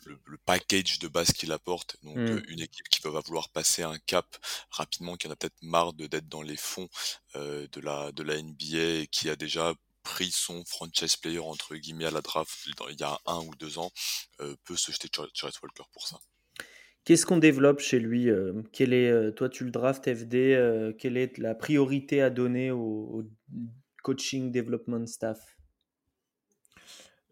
le, 0.07 0.19
le 0.27 0.39
package 0.39 0.99
de 0.99 1.09
base 1.09 1.33
qu'il 1.33 1.53
apporte. 1.53 1.97
Donc 2.03 2.19
Mmh. 2.19 2.31
euh, 2.33 2.43
une 2.49 2.61
équipe 2.61 2.89
qui 2.89 3.01
va 3.03 3.21
vouloir 3.21 3.49
passer 3.51 3.83
un 3.83 3.99
cap 3.99 4.37
rapidement, 4.71 5.17
qui 5.17 5.27
en 5.29 5.31
a 5.31 5.37
peut-être 5.37 5.61
marre 5.63 5.93
de 5.95 6.07
d'être 6.07 6.29
dans 6.29 6.43
les 6.43 6.57
fonds 6.57 6.89
euh, 7.37 7.67
de 7.73 7.81
la 7.81 8.13
de 8.13 8.23
la 8.23 8.37
NBA 8.37 9.03
et 9.03 9.07
qui 9.11 9.29
a 9.31 9.37
déjà 9.37 9.75
pris 10.03 10.31
son 10.31 10.65
franchise 10.67 11.17
player 11.17 11.39
entre 11.39 11.77
guillemets 11.77 12.05
à 12.07 12.11
la 12.11 12.21
draft 12.21 12.69
dans- 12.77 12.89
il 12.89 13.01
y 13.01 13.03
a 13.05 13.19
un 13.27 13.41
ou 13.41 13.55
deux 13.57 13.79
ans 13.79 13.91
euh, 14.41 14.55
peut 14.65 14.77
se 14.77 14.93
jeter 14.93 15.09
Jarrett 15.35 15.61
Walker 15.63 15.85
pour 15.93 16.07
ça. 16.07 16.19
Qu'est-ce 17.05 17.27
qu'on 17.27 17.37
développe 17.37 17.81
chez 17.81 17.99
lui 17.99 18.31
euh, 18.31 18.63
quel 18.73 18.93
est, 18.95 19.11
euh, 19.11 19.31
Toi, 19.31 19.49
tu 19.51 19.65
le 19.65 19.71
draft 19.71 20.05
FD. 20.13 20.55
euh, 20.55 20.93
quelle 20.93 21.17
est 21.19 21.37
la 21.39 21.55
priorité 21.55 22.23
à 22.23 22.31
donner 22.31 22.71
au, 22.71 22.79
au 22.81 23.25
coaching 24.03 24.51
development 24.53 25.07
staff? 25.07 25.39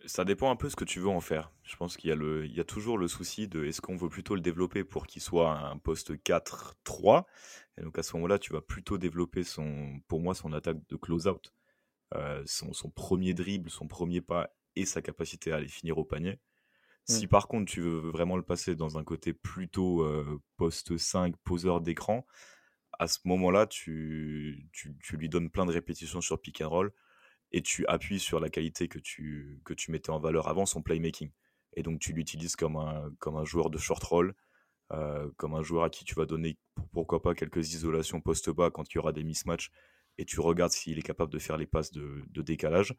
Ça 0.06 0.24
dépend 0.24 0.50
un 0.50 0.56
peu 0.56 0.68
ce 0.68 0.74
que 0.76 0.84
tu 0.84 0.98
veux 0.98 1.08
en 1.08 1.20
faire. 1.20 1.52
Je 1.62 1.76
pense 1.76 1.96
qu'il 1.96 2.10
y, 2.10 2.12
a 2.12 2.16
le- 2.16 2.44
il 2.46 2.52
y 2.52 2.60
a 2.60 2.64
toujours 2.64 2.98
le 2.98 3.06
souci 3.06 3.46
de 3.46 3.64
est-ce 3.64 3.80
qu'on 3.80 3.96
veut 3.96 4.08
plutôt 4.08 4.34
le 4.34 4.40
développer 4.40 4.82
pour 4.82 5.06
qu'il 5.06 5.22
soit 5.22 5.56
un 5.56 5.78
poste 5.78 6.20
4-3 6.24 7.26
Et 7.78 7.82
donc 7.82 7.98
à 7.98 8.02
ce 8.02 8.16
moment-là, 8.16 8.38
tu 8.38 8.52
vas 8.52 8.60
plutôt 8.60 8.98
développer 8.98 9.44
son, 9.44 10.00
pour 10.08 10.20
moi 10.20 10.34
son 10.34 10.52
attaque 10.52 10.78
de 10.88 10.96
close-out, 10.96 11.52
euh, 12.14 12.42
son, 12.46 12.72
son 12.72 12.90
premier 12.90 13.34
dribble, 13.34 13.70
son 13.70 13.88
premier 13.88 14.20
pas 14.20 14.50
et 14.76 14.86
sa 14.86 15.02
capacité 15.02 15.52
à 15.52 15.56
aller 15.56 15.68
finir 15.68 15.98
au 15.98 16.04
panier. 16.04 16.40
Si 17.04 17.26
Mm. 17.26 17.28
par 17.28 17.48
contre 17.48 17.70
tu 17.72 17.80
veux 17.80 18.10
vraiment 18.10 18.36
le 18.36 18.42
passer 18.44 18.76
dans 18.76 18.98
un 18.98 19.04
côté 19.04 19.32
plutôt 19.34 20.02
euh, 20.02 20.40
poste 20.56 20.96
5, 20.98 21.36
poseur 21.44 21.80
d'écran, 21.80 22.26
à 22.98 23.08
ce 23.08 23.18
moment-là, 23.24 23.66
tu, 23.66 24.68
tu, 24.72 24.96
tu 25.02 25.16
lui 25.16 25.28
donnes 25.28 25.50
plein 25.50 25.66
de 25.66 25.72
répétitions 25.72 26.20
sur 26.20 26.40
pick 26.40 26.60
and 26.60 26.68
roll 26.68 26.92
et 27.52 27.62
tu 27.62 27.86
appuies 27.86 28.18
sur 28.20 28.40
la 28.40 28.48
qualité 28.48 28.88
que 28.88 28.98
tu, 28.98 29.60
que 29.64 29.74
tu 29.74 29.90
mettais 29.90 30.10
en 30.10 30.18
valeur 30.18 30.48
avant, 30.48 30.66
son 30.66 30.82
playmaking. 30.82 31.30
Et 31.74 31.82
donc 31.82 32.00
tu 32.00 32.12
l'utilises 32.12 32.56
comme 32.56 32.76
un, 32.76 33.10
comme 33.18 33.36
un 33.36 33.44
joueur 33.44 33.70
de 33.70 33.78
short 33.78 34.02
roll, 34.04 34.34
euh, 34.92 35.30
comme 35.36 35.54
un 35.54 35.62
joueur 35.62 35.84
à 35.84 35.90
qui 35.90 36.04
tu 36.04 36.14
vas 36.14 36.26
donner 36.26 36.58
pourquoi 36.92 37.22
pas 37.22 37.34
quelques 37.34 37.74
isolations 37.74 38.20
post 38.20 38.50
bas 38.50 38.70
quand 38.70 38.92
il 38.92 38.96
y 38.96 38.98
aura 38.98 39.12
des 39.12 39.24
mismatchs 39.24 39.70
et 40.18 40.24
tu 40.24 40.40
regardes 40.40 40.72
s'il 40.72 40.98
est 40.98 41.02
capable 41.02 41.32
de 41.32 41.38
faire 41.38 41.56
les 41.56 41.66
passes 41.66 41.92
de, 41.92 42.22
de 42.28 42.42
décalage. 42.42 42.94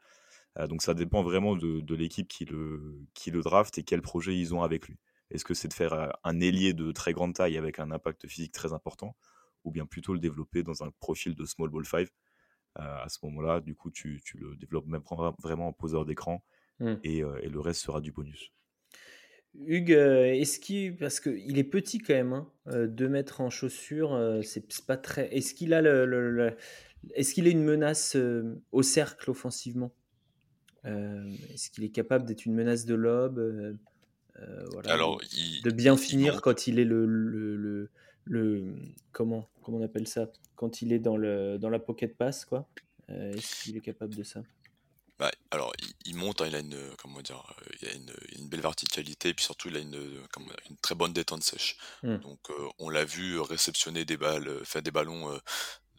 Euh, 0.58 0.68
donc 0.68 0.82
ça 0.82 0.94
dépend 0.94 1.24
vraiment 1.24 1.56
de, 1.56 1.82
de 1.82 1.96
l'équipe 1.96 2.28
qui 2.28 2.46
le, 2.46 3.00
qui 3.14 3.32
le 3.32 3.42
draft 3.42 3.78
et 3.78 3.84
quel 3.84 4.02
projet 4.02 4.38
ils 4.38 4.54
ont 4.54 4.64
avec 4.64 4.88
lui. 4.88 4.98
Est-ce 5.30 5.46
que 5.46 5.54
c'est 5.54 5.68
de 5.68 5.74
faire 5.74 5.94
euh, 5.94 6.10
un 6.24 6.40
ailier 6.40 6.74
de 6.74 6.92
très 6.92 7.14
grande 7.14 7.34
taille 7.34 7.58
avec 7.58 7.80
un 7.80 7.92
impact 7.92 8.28
physique 8.28 8.52
très 8.52 8.74
important 8.74 9.16
ou 9.64 9.72
bien 9.72 9.86
plutôt 9.86 10.14
le 10.14 10.20
développer 10.20 10.64
dans 10.64 10.84
un 10.84 10.92
profil 11.00 11.36
de 11.36 11.46
small 11.46 11.70
ball 11.70 11.86
5 11.86 12.02
euh, 12.02 12.06
à 12.76 13.08
ce 13.10 13.20
moment-là, 13.24 13.60
du 13.60 13.76
coup, 13.76 13.92
tu, 13.92 14.22
tu, 14.24 14.38
le 14.38 14.56
développes 14.56 14.88
même 14.88 15.04
vraiment 15.40 15.68
en 15.68 15.74
poseur 15.74 16.06
d'écran 16.06 16.44
mm. 16.80 16.94
et, 17.04 17.24
euh, 17.24 17.40
et, 17.42 17.50
le 17.50 17.60
reste 17.60 17.82
sera 17.82 18.02
du 18.02 18.12
bonus. 18.12 18.52
Hugues, 19.56 19.92
est-ce 19.92 20.60
qu'il, 20.60 20.96
parce 20.96 21.20
qu'il 21.20 21.60
est 21.60 21.64
petit 21.64 22.00
quand 22.00 22.16
même, 22.16 22.34
hein, 22.34 22.88
2 22.88 23.08
mètres 23.08 23.40
en 23.42 23.52
chaussures, 23.52 24.40
c'est 24.44 24.66
pas 24.88 24.98
très. 24.98 25.32
Est-ce 25.36 25.54
qu'il 25.54 25.76
a 25.76 25.82
le, 25.84 26.08
le, 26.08 26.32
le 26.32 26.58
est-ce 27.14 27.34
qu'il 27.34 27.48
est 27.48 27.52
une 27.52 27.64
menace 27.64 28.16
euh, 28.16 28.62
au 28.72 28.82
cercle 28.82 29.30
offensivement? 29.30 29.94
Euh, 30.86 31.30
Est-ce 31.54 31.70
qu'il 31.70 31.84
est 31.84 31.90
capable 31.90 32.26
d'être 32.26 32.46
une 32.46 32.54
menace 32.54 32.86
de 32.86 32.96
lob 32.96 33.40
euh, 33.40 33.74
voilà, 34.72 34.94
Alors, 34.94 35.20
de, 35.20 35.26
il, 35.36 35.62
de 35.64 35.72
bien 35.72 35.96
il 35.96 36.00
finir 36.00 36.34
manque. 36.34 36.44
quand 36.44 36.68
il 36.68 36.80
est 36.80 36.86
le, 36.86 37.06
le, 37.06 37.56
le, 37.56 37.90
le, 38.26 38.76
comment 39.12 39.48
comment 39.62 39.80
on 39.80 39.84
appelle 39.84 40.08
ça 40.08 40.28
Quand 40.56 40.82
il 40.82 40.94
est 40.94 41.00
dans 41.00 41.18
le 41.18 41.58
dans 41.58 41.70
la 41.70 41.80
pocket 41.80 42.16
pass, 42.16 42.46
quoi. 42.46 42.68
est-ce 43.10 43.64
qu'il 43.64 43.78
est 43.78 43.82
capable 43.82 44.16
de 44.16 44.24
ça? 44.24 44.42
Bah, 45.20 45.32
alors, 45.52 45.72
il, 45.80 45.94
il 46.06 46.16
monte, 46.16 46.42
hein, 46.42 46.48
il 46.48 46.56
a 46.56 46.60
une, 46.60 46.96
comment 46.98 47.22
dire, 47.22 47.46
euh, 47.62 47.76
il 47.82 47.88
a 47.88 47.94
une, 47.94 48.14
une, 48.40 48.50
belle 48.50 48.62
verticalité, 48.62 49.30
et 49.30 49.34
puis 49.36 49.46
surtout, 49.46 49.68
il 49.68 49.78
a 49.78 49.80
une, 49.80 50.20
comment, 50.32 50.48
une 50.70 50.76
très 50.78 50.96
bonne 50.96 51.14
détente 51.14 51.44
sèche. 51.44 51.78
Mm. 52.02 52.18
Donc, 52.18 52.40
euh, 52.50 52.68
on 52.80 52.90
l'a 52.90 53.06
vu 53.06 53.40
réceptionner 53.40 54.06
des 54.06 54.18
balles, 54.18 54.66
faire 54.66 54.82
des 54.82 54.90
ballons 54.90 55.40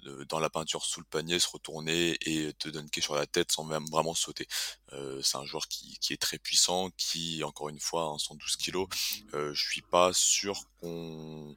euh, 0.07 0.25
dans 0.27 0.41
la 0.41 0.51
peinture 0.51 0.85
sous 0.85 1.01
le 1.01 1.07
panier, 1.07 1.39
se 1.39 1.49
retourner 1.49 2.17
et 2.23 2.53
te 2.55 2.69
dunker 2.69 3.03
sur 3.03 3.15
la 3.15 3.27
tête 3.27 3.53
sans 3.53 3.65
même 3.65 3.85
vraiment 3.91 4.15
sauter. 4.15 4.47
Euh, 4.93 5.21
c'est 5.23 5.39
un 5.39 5.45
joueur 5.45 5.69
qui, 5.69 5.99
qui, 6.01 6.13
est 6.13 6.21
très 6.21 6.39
puissant, 6.39 6.91
qui, 6.97 7.43
encore 7.45 7.69
une 7.69 7.81
fois, 7.81 8.05
hein, 8.05 8.19
112 8.19 8.57
kilos. 8.57 8.89
Euh, 9.35 9.53
je 9.55 9.63
suis 9.63 9.83
pas 9.83 10.13
sûr 10.13 10.65
qu'on 10.81 11.57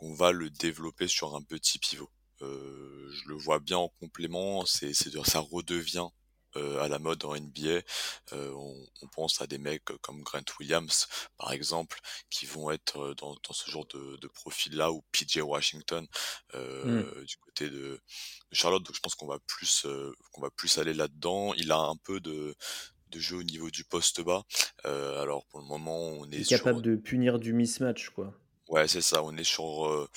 qu'on 0.00 0.14
va 0.14 0.32
le 0.32 0.48
développer 0.48 1.08
sur 1.08 1.36
un 1.36 1.42
petit 1.42 1.78
pivot. 1.78 2.10
Euh, 2.40 3.10
je 3.12 3.28
le 3.28 3.34
vois 3.34 3.58
bien 3.60 3.76
en 3.76 3.88
complément, 4.00 4.64
c'est, 4.64 4.94
c'est 4.94 5.10
ça 5.24 5.40
redevient 5.40 6.08
euh, 6.56 6.80
à 6.80 6.88
la 6.88 6.98
mode 6.98 7.22
en 7.26 7.36
NBA. 7.36 7.82
Euh, 8.32 8.50
on, 8.54 8.74
on, 9.02 9.08
pense 9.08 9.42
à 9.42 9.46
des 9.46 9.58
mecs 9.58 9.84
comme 10.00 10.22
Grant 10.22 10.40
Williams, 10.58 11.06
par 11.36 11.52
exemple, 11.52 12.00
qui 12.30 12.46
vont 12.46 12.70
être 12.70 13.14
dans, 13.18 13.34
dans 13.34 13.52
ce 13.52 13.70
genre 13.70 13.86
de, 13.88 14.16
de 14.16 14.26
profil-là, 14.26 14.90
ou 14.90 15.04
PJ 15.12 15.36
Washington 15.42 16.06
euh, 16.54 17.04
mm. 17.04 17.24
du 17.26 17.36
côté 17.36 17.68
de, 17.68 18.00
Charlotte. 18.52 18.82
Donc 18.82 18.96
je 18.96 19.00
pense 19.00 19.14
qu'on 19.14 19.28
va 19.28 19.38
plus 19.46 19.86
qu'on 20.32 20.40
va 20.40 20.50
plus 20.50 20.78
aller 20.78 20.94
là-dedans. 20.94 21.52
Il 21.54 21.70
a 21.72 21.78
un 21.78 21.96
peu 21.96 22.20
de 22.20 22.56
de 23.10 23.18
jeu 23.18 23.36
au 23.36 23.42
niveau 23.42 23.70
du 23.70 23.84
poste 23.84 24.22
bas. 24.22 24.44
Alors 24.84 25.44
pour 25.46 25.60
le 25.60 25.66
moment, 25.66 26.00
on 26.00 26.30
est, 26.30 26.40
est 26.40 26.48
capable 26.48 26.80
de 26.80 26.96
punir 26.96 27.38
du 27.38 27.52
mismatch, 27.52 28.08
quoi. 28.08 28.34
Ouais, 28.70 28.86
c'est 28.88 29.02
ça. 29.02 29.22
On 29.24 29.36
est 29.36 29.44
sur 29.44 29.86
euh, 29.86 30.08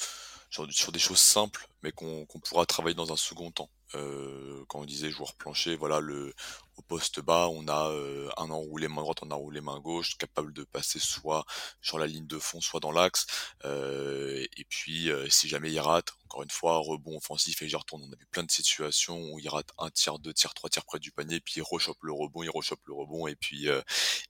sur, 0.50 0.92
des 0.92 1.00
choses 1.00 1.20
simples, 1.20 1.68
mais 1.82 1.92
qu'on 1.92 2.26
qu 2.26 2.40
pourra 2.40 2.66
travailler 2.66 2.96
dans 2.96 3.12
un 3.12 3.18
second 3.18 3.52
temps. 3.52 3.70
Euh, 3.96 4.64
quand 4.68 4.80
on 4.80 4.86
disait 4.86 5.10
joueur 5.10 5.34
plancher, 5.34 5.76
voilà, 5.76 6.00
le, 6.00 6.34
au 6.78 6.82
poste 6.82 7.20
bas, 7.20 7.48
on 7.50 7.68
a 7.68 7.90
euh, 7.92 8.30
un 8.38 8.50
enroulé 8.50 8.88
main 8.88 9.02
droite, 9.02 9.24
un 9.24 9.32
enroulé 9.32 9.62
main 9.62 9.80
gauche, 9.80 10.18
capable 10.18 10.54
de 10.54 10.64
passer 10.64 11.00
soit 11.00 11.46
sur 11.82 12.00
la 12.00 12.08
ligne 12.08 12.28
de 12.28 12.40
fond, 12.40 12.62
soit 12.62 12.80
dans 12.80 12.92
l'axe. 12.92 13.26
Euh, 13.66 14.46
et 14.58 14.66
puis, 14.66 15.10
si 15.30 15.48
jamais 15.48 15.72
il 15.72 15.80
rate, 15.80 16.12
encore 16.26 16.44
une 16.44 16.50
fois, 16.50 16.78
rebond 16.78 17.18
offensif 17.18 17.62
et 17.62 17.70
j'y 17.70 17.76
retourne. 17.76 18.04
On 18.04 18.12
a 18.12 18.16
vu 18.16 18.26
plein 18.32 18.44
de 18.44 18.52
situations 18.52 19.32
où 19.32 19.40
il 19.40 19.48
rate 19.50 19.70
un 19.78 19.90
tiers, 19.92 20.20
deux 20.20 20.34
tiers, 20.34 20.54
trois 20.54 20.70
tiers 20.70 20.86
près 20.86 21.00
du 21.00 21.12
panier, 21.12 21.40
puis 21.40 21.56
il 21.58 21.64
rechoppe 21.64 22.02
le 22.02 22.12
rebond, 22.12 22.44
il 22.44 22.50
rechoppe 22.50 22.86
le 22.86 22.94
rebond, 22.94 23.28
et 23.28 23.36
puis 23.36 23.68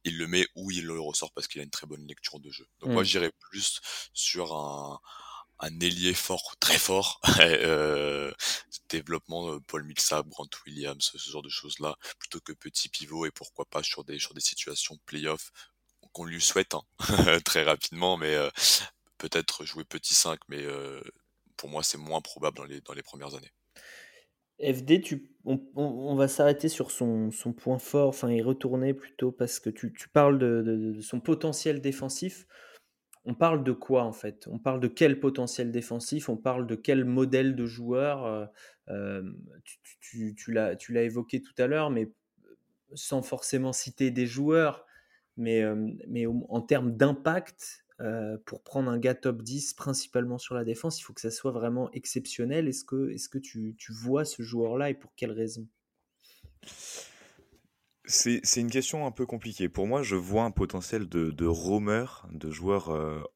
il 0.04 0.18
le 0.18 0.28
met 0.28 0.48
ou 0.56 0.72
il 0.72 0.86
le 0.86 1.00
ressort 1.00 1.32
parce 1.32 1.48
qu'il 1.48 1.62
a 1.62 1.64
une 1.64 1.70
très 1.70 1.88
bonne 1.88 2.06
lecture 2.08 2.40
de 2.40 2.52
jeu. 2.52 2.68
Donc 2.82 2.90
mmh. 2.90 2.94
moi, 2.94 3.04
j'irais 3.04 3.32
plus 3.40 3.80
sur 4.14 4.54
un 4.54 5.00
un 5.64 5.80
ailier 5.80 6.14
fort, 6.14 6.56
très 6.60 6.78
fort, 6.78 7.22
euh, 7.40 8.32
développement 8.98 9.60
Paul 9.68 9.84
Millsap, 9.84 10.28
Grant 10.28 10.50
Williams, 10.66 11.12
ce 11.16 11.30
genre 11.30 11.42
de 11.42 11.50
choses-là, 11.50 11.98
plutôt 12.20 12.40
que 12.40 12.54
petit 12.54 12.90
pivot 12.90 13.26
et 13.26 13.32
pourquoi 13.32 13.66
pas 13.66 13.84
sur 13.84 14.04
des 14.04 14.20
sur 14.20 14.34
des 14.34 14.42
situations 14.42 14.98
playoff 15.06 15.52
qu'on 16.12 16.26
lui 16.26 16.42
souhaite 16.42 16.76
hein, 16.76 16.84
très 17.46 17.64
rapidement, 17.64 18.18
mais 18.18 18.36
euh, 18.36 18.50
peut-être 19.18 19.66
jouer 19.66 19.84
petit 19.84 20.14
5, 20.14 20.40
mais 20.48 20.64
euh, 20.64 21.02
pour 21.58 21.70
moi 21.70 21.84
c'est 21.84 21.98
moins 21.98 22.22
probable 22.22 22.58
dans 22.58 22.66
les 22.66 22.82
dans 22.82 22.94
les 22.94 23.04
premières 23.04 23.36
années. 23.36 23.52
FD, 24.62 25.02
tu, 25.02 25.30
on, 25.44 26.16
va 26.16 26.28
s'arrêter 26.28 26.70
sur 26.70 26.92
son, 26.92 27.32
son, 27.32 27.54
point 27.54 27.80
fort, 27.80 28.10
enfin 28.10 28.32
y 28.32 28.42
retourner 28.42 28.94
plutôt 28.94 29.32
parce 29.32 29.60
que 29.60 29.70
tu, 29.70 29.92
tu 29.94 30.08
parles 30.10 30.38
de, 30.38 31.00
son 31.02 31.20
potentiel 31.20 31.82
défensif. 31.82 32.46
On 33.26 33.34
parle 33.36 33.64
de 33.64 33.72
quoi 33.72 34.04
en 34.04 34.12
fait? 34.12 34.48
On 34.52 34.60
parle 34.60 34.80
de 34.80 34.88
quel 34.88 35.20
potentiel 35.20 35.72
défensif? 35.72 36.30
On 36.30 36.38
parle 36.38 36.68
de 36.68 36.76
quel 36.76 37.06
modèle 37.06 37.56
de 37.56 37.66
joueur 37.66 38.50
Tu, 40.02 40.36
tu 40.36 40.52
l'as 40.52 41.04
évoqué 41.04 41.42
tout 41.42 41.54
à 41.58 41.68
l'heure, 41.68 41.90
mais 41.90 42.12
sans 42.94 43.22
forcément 43.22 43.74
citer 43.74 44.12
des 44.12 44.28
joueurs, 44.28 44.86
mais, 45.38 45.66
en 45.66 46.62
termes 46.62 46.96
d'impact, 46.96 47.86
pour 48.46 48.62
prendre 48.64 48.92
un 48.92 49.00
gars 49.00 49.16
top 49.16 49.42
10 49.42 49.74
principalement 49.74 50.38
sur 50.38 50.56
la 50.56 50.64
défense, 50.66 51.00
il 51.00 51.04
faut 51.04 51.14
que 51.14 51.22
ça 51.22 51.32
soit 51.32 51.52
vraiment 51.52 51.90
exceptionnel. 51.92 52.68
Est-ce 52.68 52.84
que, 52.84 53.38
tu, 53.38 53.76
tu 53.78 53.94
vois 53.94 54.26
ce 54.26 54.42
joueur-là 54.42 54.90
et 54.90 54.94
pour 54.94 55.16
quelle 55.16 55.32
raison? 55.32 55.66
C'est 58.06 58.42
une 58.58 58.70
question 58.70 59.06
un 59.06 59.12
peu 59.12 59.26
compliquée. 59.26 59.70
Pour 59.70 59.88
moi, 59.88 60.04
je 60.04 60.16
vois 60.16 60.44
un 60.44 60.52
potentiel 60.52 61.08
de, 61.08 61.32
de 61.32 61.46
roamer, 61.46 62.06
de 62.32 62.52
joueur 62.52 62.90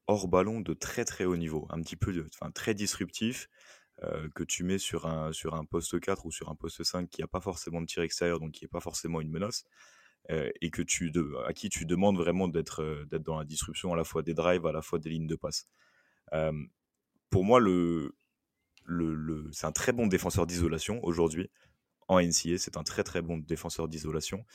hors 0.08 0.28
ballon 0.28 0.60
de 0.60 0.74
très 0.74 1.06
très 1.06 1.26
haut 1.26 1.38
niveau, 1.38 1.68
un 1.70 1.82
petit 1.82 1.96
peu, 1.96 2.26
enfin 2.34 2.52
très 2.52 2.74
disruptif, 2.74 3.48
que 4.36 4.44
tu 4.44 4.64
mets 4.64 4.78
sur 4.78 5.08
un, 5.08 5.32
sur 5.32 5.56
un 5.56 5.66
poste 5.66 6.00
4 6.00 6.26
ou 6.26 6.32
sur 6.32 6.50
un 6.50 6.56
poste 6.56 6.84
5 6.84 7.10
qui 7.10 7.22
n'a 7.22 7.28
pas 7.28 7.42
forcément 7.42 7.82
de 7.82 7.86
tir 7.86 8.04
extérieur, 8.04 8.40
donc 8.40 8.52
qui 8.52 8.66
n'est 8.66 8.70
pas 8.70 8.82
forcément 8.82 9.22
une 9.22 9.32
menace, 9.32 9.64
et 10.30 10.70
que 10.70 10.82
tu 10.82 11.12
à 11.46 11.54
qui 11.54 11.70
tu 11.70 11.86
demandes 11.86 12.18
vraiment 12.18 12.48
d'être 12.50 13.06
d'être 13.10 13.24
dans 13.24 13.40
la 13.40 13.46
disruption 13.46 13.94
à 13.94 13.96
la 13.96 14.04
fois 14.04 14.22
des 14.22 14.34
drives, 14.34 14.66
à 14.66 14.74
la 14.74 14.82
fois 14.82 15.00
des 15.00 15.10
lignes 15.10 15.28
de 15.28 15.36
passe. 15.36 15.68
pour 17.30 17.44
moi, 17.44 17.60
le, 17.60 18.16
le, 18.86 19.14
le 19.14 19.50
c'est 19.52 19.68
un 19.68 19.72
très 19.72 19.92
bon 19.92 20.08
défenseur 20.08 20.48
d'isolation 20.48 21.04
aujourd'hui 21.04 21.50
en 22.08 22.20
NCA. 22.20 22.58
C'est 22.58 22.78
un 22.78 22.84
très 22.84 23.04
très 23.04 23.22
bon 23.22 23.38
défenseur 23.38 23.88
d'isolation. 23.88 24.46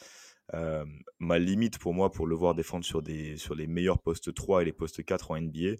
ma 1.18 1.38
limite 1.38 1.78
pour 1.78 1.94
moi, 1.94 2.10
pour 2.10 2.26
le 2.26 2.34
voir 2.34 2.54
défendre 2.54 2.84
sur, 2.84 3.02
des, 3.02 3.36
sur 3.36 3.54
les 3.54 3.66
meilleurs 3.66 4.00
postes 4.00 4.34
3 4.34 4.62
et 4.62 4.64
les 4.64 4.72
postes 4.72 5.04
4 5.04 5.30
en 5.30 5.40
NBA, 5.40 5.76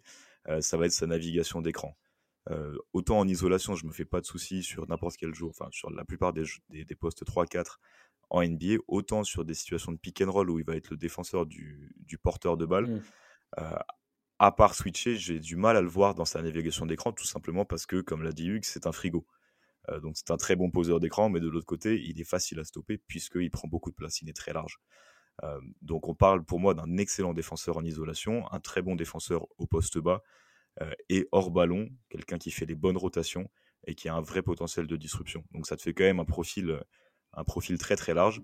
ça 0.60 0.76
va 0.76 0.86
être 0.86 0.92
sa 0.92 1.06
navigation 1.06 1.60
d'écran. 1.60 1.96
autant 2.92 3.18
en 3.18 3.28
isolation, 3.28 3.74
je 3.74 3.86
me 3.86 3.92
fais 3.92 4.04
pas 4.04 4.20
de 4.20 4.26
soucis 4.26 4.62
sur 4.62 4.88
n'importe 4.88 5.16
quel 5.16 5.34
jour, 5.34 5.50
enfin 5.50 5.68
sur 5.72 5.90
la 5.90 6.04
plupart 6.04 6.32
des, 6.32 6.44
des, 6.70 6.94
postes 6.94 7.24
3-4 7.24 7.78
en 8.30 8.42
NBA, 8.42 8.78
autant 8.88 9.24
sur 9.24 9.44
des 9.44 9.54
situations 9.54 9.92
de 9.92 9.98
pick 9.98 10.22
and 10.22 10.30
roll 10.30 10.50
où 10.50 10.58
il 10.58 10.64
va 10.64 10.74
être 10.74 10.90
le 10.90 10.96
défenseur 10.96 11.44
du, 11.46 11.94
du 11.98 12.18
porteur 12.18 12.56
de 12.56 12.66
balle. 12.66 12.86
Mmh. 12.86 13.02
à 14.38 14.52
part 14.52 14.74
switcher, 14.74 15.16
j'ai 15.16 15.38
du 15.38 15.56
mal 15.56 15.76
à 15.76 15.82
le 15.82 15.88
voir 15.88 16.14
dans 16.14 16.24
sa 16.24 16.40
navigation 16.40 16.86
d'écran, 16.86 17.12
tout 17.12 17.26
simplement 17.26 17.64
parce 17.64 17.84
que, 17.86 18.00
comme 18.00 18.22
l'a 18.22 18.32
dit 18.32 18.48
Hugues, 18.48 18.64
c'est 18.64 18.86
un 18.86 18.92
frigo. 18.92 19.26
Euh, 19.88 20.00
donc 20.00 20.16
c'est 20.16 20.30
un 20.30 20.36
très 20.36 20.56
bon 20.56 20.70
poseur 20.70 21.00
d'écran, 21.00 21.28
mais 21.28 21.40
de 21.40 21.48
l'autre 21.48 21.66
côté, 21.66 22.00
il 22.02 22.20
est 22.20 22.24
facile 22.24 22.60
à 22.60 22.64
stopper 22.64 22.98
puisqu'il 22.98 23.50
prend 23.50 23.68
beaucoup 23.68 23.90
de 23.90 23.96
place, 23.96 24.22
il 24.22 24.28
est 24.28 24.36
très 24.36 24.52
large. 24.52 24.78
Euh, 25.44 25.60
donc 25.80 26.08
on 26.08 26.14
parle 26.14 26.44
pour 26.44 26.60
moi 26.60 26.74
d'un 26.74 26.96
excellent 26.98 27.34
défenseur 27.34 27.76
en 27.76 27.84
isolation, 27.84 28.50
un 28.52 28.60
très 28.60 28.82
bon 28.82 28.96
défenseur 28.96 29.46
au 29.58 29.66
poste 29.66 29.98
bas 29.98 30.22
euh, 30.80 30.92
et 31.08 31.26
hors 31.32 31.50
ballon, 31.50 31.88
quelqu'un 32.10 32.38
qui 32.38 32.50
fait 32.50 32.66
des 32.66 32.74
bonnes 32.74 32.98
rotations 32.98 33.50
et 33.86 33.94
qui 33.94 34.08
a 34.08 34.14
un 34.14 34.20
vrai 34.20 34.42
potentiel 34.42 34.86
de 34.86 34.96
disruption. 34.96 35.44
Donc 35.52 35.66
ça 35.66 35.76
te 35.76 35.82
fait 35.82 35.94
quand 35.94 36.04
même 36.04 36.20
un 36.20 36.24
profil, 36.24 36.80
un 37.32 37.44
profil 37.44 37.78
très 37.78 37.96
très 37.96 38.14
large. 38.14 38.42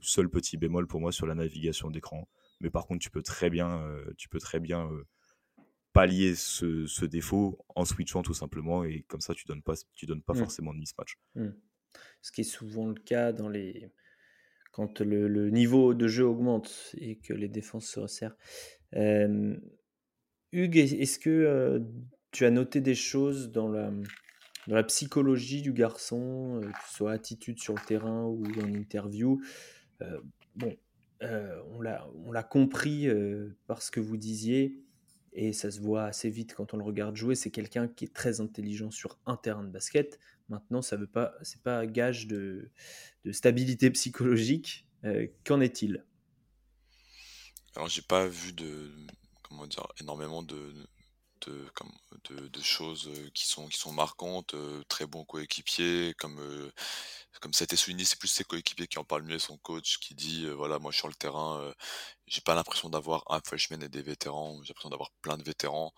seul 0.00 0.28
petit 0.28 0.56
bémol 0.58 0.86
pour 0.86 1.00
moi 1.00 1.12
sur 1.12 1.26
la 1.26 1.34
navigation 1.34 1.90
d'écran. 1.90 2.28
Mais 2.60 2.70
par 2.70 2.86
contre, 2.86 3.00
tu 3.00 3.10
peux 3.10 3.22
très 3.22 3.48
bien, 3.48 3.86
tu 4.18 4.28
peux 4.28 4.38
très 4.40 4.60
bien 4.60 4.90
pallier 5.92 6.34
ce, 6.34 7.04
défaut 7.04 7.58
en 7.74 7.84
switchant 7.84 8.22
tout 8.22 8.34
simplement 8.34 8.84
et 8.84 9.04
comme 9.08 9.20
ça 9.20 9.34
tu 9.34 9.44
donnes 9.46 9.62
pas 9.62 9.74
tu 9.94 10.06
donnes 10.06 10.22
pas 10.22 10.34
mmh. 10.34 10.38
forcément 10.38 10.72
de 10.72 10.78
mismatch. 10.78 11.18
Mmh. 11.34 11.48
Ce 12.22 12.32
qui 12.32 12.42
est 12.42 12.44
souvent 12.44 12.86
le 12.88 12.94
cas 12.94 13.32
dans 13.32 13.48
les 13.48 13.90
quand 14.72 15.00
le, 15.00 15.50
niveau 15.50 15.94
de 15.94 16.06
jeu 16.06 16.24
augmente 16.24 16.94
et 16.96 17.16
que 17.16 17.34
les 17.34 17.48
défenses 17.48 17.86
se 17.86 17.98
resserrent. 18.00 18.36
Hugues, 20.52 20.76
est-ce 20.76 21.18
que 21.18 21.82
tu 22.30 22.44
as 22.44 22.50
noté 22.50 22.80
des 22.80 22.94
choses 22.94 23.50
dans 23.50 23.68
la, 23.68 23.90
dans 24.68 24.76
la 24.76 24.84
psychologie 24.84 25.60
du 25.60 25.72
garçon, 25.72 26.60
que 26.62 26.88
ce 26.88 26.94
soit 26.94 27.10
attitude 27.10 27.58
sur 27.58 27.74
le 27.74 27.80
terrain 27.84 28.22
ou 28.22 28.44
en 28.62 28.72
interview? 28.72 29.42
Bon, 30.54 30.76
on 31.20 31.80
l'a 31.82 32.42
compris 32.44 33.08
par 33.66 33.82
ce 33.82 33.90
que 33.90 33.98
vous 33.98 34.16
disiez 34.16 34.84
et 35.32 35.52
ça 35.52 35.70
se 35.70 35.80
voit 35.80 36.04
assez 36.04 36.30
vite 36.30 36.54
quand 36.54 36.74
on 36.74 36.76
le 36.76 36.84
regarde 36.84 37.16
jouer. 37.16 37.34
C'est 37.34 37.50
quelqu'un 37.50 37.88
qui 37.88 38.04
est 38.04 38.14
très 38.14 38.40
intelligent 38.40 38.90
sur 38.90 39.18
un 39.26 39.36
terrain 39.36 39.62
de 39.62 39.68
basket. 39.70 40.18
Maintenant, 40.48 40.82
ça 40.82 40.96
veut 40.96 41.06
pas, 41.06 41.34
c'est 41.42 41.62
pas 41.62 41.86
gage 41.86 42.26
de, 42.26 42.70
de 43.24 43.32
stabilité 43.32 43.90
psychologique. 43.90 44.86
Euh, 45.04 45.26
qu'en 45.44 45.60
est-il? 45.60 46.04
Alors, 47.76 47.88
j'ai 47.88 48.02
pas 48.02 48.26
vu 48.26 48.52
de, 48.52 48.90
comment 49.42 49.66
dire, 49.66 49.86
énormément 50.00 50.42
de, 50.42 50.74
de, 51.48 52.62
choses 52.62 53.08
euh, 53.08 53.30
qui 53.34 53.46
sont, 53.46 53.68
qui 53.68 53.78
sont 53.78 53.92
marquantes, 53.92 54.54
euh, 54.54 54.82
très 54.88 55.06
bon 55.06 55.24
coéquipier, 55.24 56.14
comme, 56.18 56.38
euh, 56.40 56.70
comme 57.40 57.52
ça 57.52 57.62
a 57.62 57.64
été 57.64 57.76
souligné, 57.76 58.04
c'est 58.04 58.18
plus 58.18 58.28
ses 58.28 58.44
coéquipiers 58.44 58.86
qui 58.86 58.98
en 58.98 59.04
parlent 59.04 59.22
mieux, 59.24 59.38
son 59.38 59.56
coach 59.58 59.98
qui 59.98 60.14
dit, 60.14 60.46
voilà, 60.50 60.78
moi 60.78 60.92
sur 60.92 61.08
le 61.08 61.14
terrain, 61.14 61.72
j'ai 62.26 62.40
pas 62.42 62.54
l'impression 62.54 62.90
d'avoir 62.90 63.24
un 63.30 63.40
freshman 63.40 63.82
et 63.82 63.88
des 63.88 64.02
vétérans, 64.02 64.60
j'ai 64.62 64.68
l'impression 64.68 64.90
d'avoir 64.90 65.10
plein 65.22 65.38
de 65.38 65.42
vétérans, 65.42 65.92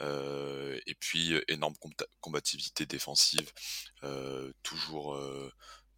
et 0.00 0.94
puis 1.00 1.34
énorme 1.48 1.74
combativité 2.20 2.86
défensive, 2.86 3.52
toujours, 4.62 5.18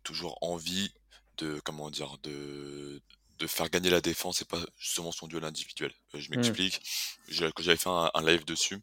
toujours 0.03 0.39
envie 0.41 0.93
de, 1.37 1.61
comment 1.61 1.91
dire, 1.91 2.19
de, 2.23 3.01
de 3.39 3.47
faire 3.47 3.71
gagner 3.71 3.91
la 3.91 4.01
défense 4.01 4.43
et 4.43 4.45
pas 4.45 4.61
justement 4.77 5.13
son 5.13 5.27
duel 5.27 5.45
individuel. 5.45 5.93
Euh, 6.15 6.21
je 6.21 6.29
mmh. 6.29 6.37
m'explique. 6.37 6.81
Quand 7.39 7.63
j'avais 7.63 7.77
fait 7.77 7.89
un, 7.89 8.23
live 8.23 8.45
dessus, 8.45 8.79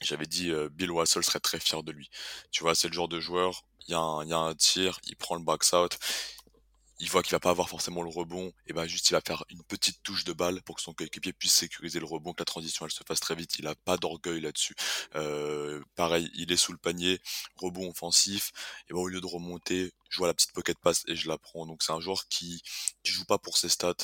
j'avais 0.00 0.26
dit 0.26 0.50
euh, 0.50 0.68
Bill 0.70 0.90
Wassel 0.90 1.22
serait 1.22 1.40
très 1.40 1.60
fier 1.60 1.82
de 1.82 1.92
lui. 1.92 2.10
Tu 2.50 2.62
vois, 2.62 2.74
c'est 2.74 2.88
le 2.88 2.94
genre 2.94 3.08
de 3.08 3.20
joueur, 3.20 3.64
il 3.86 3.90
y, 3.90 3.92
y, 3.92 4.32
a 4.32 4.38
un 4.38 4.54
tir, 4.54 5.00
il 5.04 5.16
prend 5.16 5.34
le 5.34 5.42
box 5.42 5.72
out, 5.72 5.98
il 7.02 7.10
voit 7.10 7.24
qu'il 7.24 7.32
va 7.32 7.40
pas 7.40 7.50
avoir 7.50 7.68
forcément 7.68 8.02
le 8.02 8.08
rebond, 8.08 8.52
et 8.68 8.72
ben 8.72 8.86
juste 8.86 9.10
il 9.10 9.14
va 9.14 9.20
faire 9.20 9.44
une 9.50 9.62
petite 9.64 10.00
touche 10.04 10.22
de 10.22 10.32
balle 10.32 10.62
pour 10.62 10.76
que 10.76 10.82
son 10.82 10.94
coéquipier 10.94 11.32
puisse 11.32 11.52
sécuriser 11.52 11.98
le 11.98 12.06
rebond, 12.06 12.32
que 12.32 12.42
la 12.42 12.44
transition 12.44 12.86
elle 12.86 12.92
se 12.92 13.02
fasse 13.04 13.18
très 13.18 13.34
vite. 13.34 13.58
Il 13.58 13.66
a 13.66 13.74
pas 13.74 13.96
d'orgueil 13.96 14.40
là-dessus. 14.40 14.76
Euh, 15.16 15.82
pareil, 15.96 16.30
il 16.34 16.52
est 16.52 16.56
sous 16.56 16.70
le 16.70 16.78
panier, 16.78 17.20
rebond 17.56 17.90
offensif, 17.90 18.52
et 18.88 18.92
ben 18.92 19.00
au 19.00 19.08
lieu 19.08 19.20
de 19.20 19.26
remonter, 19.26 19.92
je 20.12 20.18
vois 20.18 20.26
la 20.26 20.34
petite 20.34 20.52
pocket 20.52 20.78
pass 20.78 21.04
et 21.08 21.16
je 21.16 21.26
la 21.26 21.38
prends. 21.38 21.66
Donc 21.66 21.82
c'est 21.82 21.92
un 21.92 22.00
joueur 22.00 22.28
qui 22.28 22.62
qui 23.02 23.12
joue 23.12 23.24
pas 23.24 23.38
pour 23.38 23.56
ses 23.56 23.70
stats, 23.70 23.94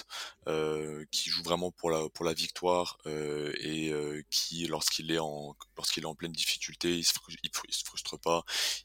euh, 0.49 1.05
qui 1.11 1.29
joue 1.29 1.43
vraiment 1.43 1.71
pour 1.71 1.91
la 1.91 2.09
pour 2.09 2.25
la 2.25 2.33
victoire 2.33 2.99
euh, 3.07 3.53
et 3.61 3.91
euh, 3.91 4.23
qui 4.31 4.67
lorsqu'il 4.67 5.13
est 5.13 5.19
en 5.19 5.55
lorsqu'il 5.77 6.05
est 6.05 6.07
en 6.07 6.15
pleine 6.15 6.33
difficulté, 6.33 6.97
il 6.97 7.05
se, 7.05 7.13
il, 7.43 7.51
se 7.75 7.85
frustre 7.85 8.19
pas, 8.19 8.43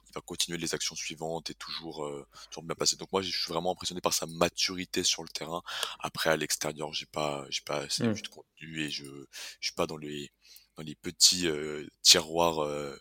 il 0.09 0.13
va 0.13 0.19
continuer 0.21 0.57
les 0.57 0.75
actions 0.75 0.95
suivantes 0.95 1.49
et 1.49 1.55
toujours 1.55 2.05
euh, 2.05 2.27
toujours 2.49 2.63
bien 2.63 2.75
passer. 2.75 2.97
Donc 2.97 3.11
moi 3.13 3.21
je 3.21 3.31
suis 3.31 3.53
vraiment 3.53 3.71
impressionné 3.71 4.01
par 4.01 4.13
sa 4.13 4.25
maturité 4.25 5.03
sur 5.05 5.23
le 5.23 5.29
terrain. 5.29 5.63
Après 5.99 6.29
à 6.29 6.35
l'extérieur, 6.35 6.93
j'ai 6.93 7.05
pas 7.05 7.45
j'ai 7.49 7.63
pas 7.65 7.77
assez 7.77 8.03
mmh. 8.03 8.15
de 8.15 8.27
contenu 8.27 8.81
et 8.81 8.89
je 8.89 9.05
je 9.05 9.67
suis 9.67 9.75
pas 9.75 9.87
dans 9.87 9.97
les 9.97 10.29
dans 10.75 10.83
les 10.83 10.95
petits 10.95 11.47
euh, 11.47 11.87
tiroirs 12.01 12.63
euh, 12.63 12.97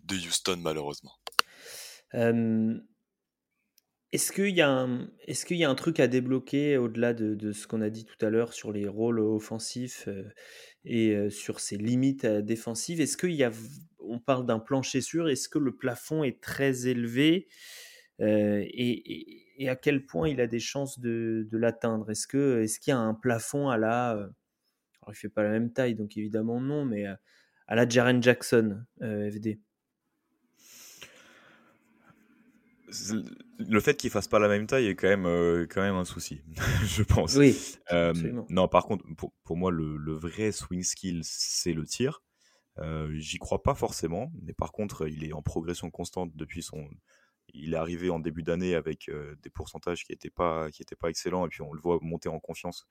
de 0.00 0.16
Houston 0.16 0.56
malheureusement. 0.62 1.14
Est-ce 4.16 4.32
qu'il 4.32 4.48
y, 4.48 4.62
a 4.62 5.68
un, 5.68 5.74
truc 5.74 6.00
à 6.00 6.06
débloquer 6.06 6.78
au-delà 6.78 7.12
de, 7.12 7.52
ce 7.52 7.66
qu'on 7.66 7.82
a 7.82 7.90
dit 7.90 8.06
tout 8.06 8.24
à 8.24 8.30
l'heure 8.30 8.54
sur 8.54 8.72
les 8.72 8.88
rôles 8.88 9.20
offensifs 9.20 10.08
et 10.86 11.28
sur 11.28 11.60
ses 11.60 11.76
limites 11.76 12.24
défensives? 12.24 13.02
Est-ce 13.02 13.18
qu'il 13.18 13.34
y 13.34 13.44
a, 13.44 13.50
on 13.98 14.18
parle 14.18 14.46
d'un 14.46 14.58
plancher 14.58 15.02
sûr, 15.02 15.28
est-ce 15.28 15.50
que 15.50 15.58
le 15.58 15.76
plafond 15.76 16.24
est 16.24 16.40
très 16.40 16.86
élevé 16.86 17.46
et, 18.18 19.68
à 19.68 19.76
quel 19.76 20.06
point 20.06 20.30
il 20.30 20.40
a 20.40 20.46
des 20.46 20.60
chances 20.60 20.98
de, 20.98 21.46
l'atteindre? 21.52 22.10
Est-ce 22.10 22.26
qu'il 22.26 22.90
y 22.90 22.92
a 22.92 22.98
un 22.98 23.12
plafond 23.12 23.68
à 23.68 23.76
la. 23.76 24.12
alors 24.12 24.32
il 25.08 25.10
ne 25.10 25.14
fait 25.16 25.28
pas 25.28 25.42
la 25.42 25.50
même 25.50 25.74
taille, 25.74 25.94
donc 25.94 26.16
évidemment 26.16 26.58
non, 26.58 26.86
mais 26.86 27.04
à 27.04 27.74
la 27.74 27.86
Jaren 27.86 28.22
Jackson, 28.22 28.82
FD 29.02 29.60
le 33.58 33.80
fait 33.80 33.96
qu'il 33.96 34.10
fasse 34.10 34.28
pas 34.28 34.38
la 34.38 34.48
même 34.48 34.66
taille 34.66 34.86
est 34.86 34.94
quand 34.94 35.08
même, 35.08 35.26
euh, 35.26 35.66
quand 35.68 35.82
même 35.82 35.94
un 35.94 36.04
souci, 36.04 36.40
je 36.84 37.02
pense. 37.02 37.36
Oui. 37.36 37.56
Euh, 37.92 38.12
non, 38.48 38.68
par 38.68 38.84
contre, 38.84 39.04
pour, 39.44 39.56
moi, 39.56 39.70
le, 39.70 40.14
vrai 40.14 40.52
swing 40.52 40.82
skill, 40.82 41.20
c'est 41.22 41.72
le 41.72 41.86
tir. 41.86 42.22
Euh, 42.78 43.10
J'y 43.14 43.38
crois 43.38 43.62
pas 43.62 43.74
forcément, 43.74 44.30
mais 44.42 44.52
par 44.52 44.72
contre, 44.72 45.08
il 45.08 45.24
est 45.24 45.32
en 45.32 45.42
progression 45.42 45.90
constante 45.90 46.36
depuis 46.36 46.62
son. 46.62 46.88
Il 47.54 47.72
est 47.72 47.76
arrivé 47.76 48.10
en 48.10 48.18
début 48.18 48.42
d'année 48.42 48.74
avec 48.74 49.08
euh, 49.08 49.34
des 49.42 49.50
pourcentages 49.50 50.04
qui 50.04 50.12
n'étaient 50.12 50.30
pas, 50.30 50.70
qui 50.70 50.82
étaient 50.82 50.96
pas 50.96 51.08
excellents, 51.08 51.46
et 51.46 51.48
puis 51.48 51.62
on 51.62 51.72
le 51.72 51.80
voit 51.80 51.98
monter 52.02 52.28
en 52.28 52.40
confiance 52.40 52.86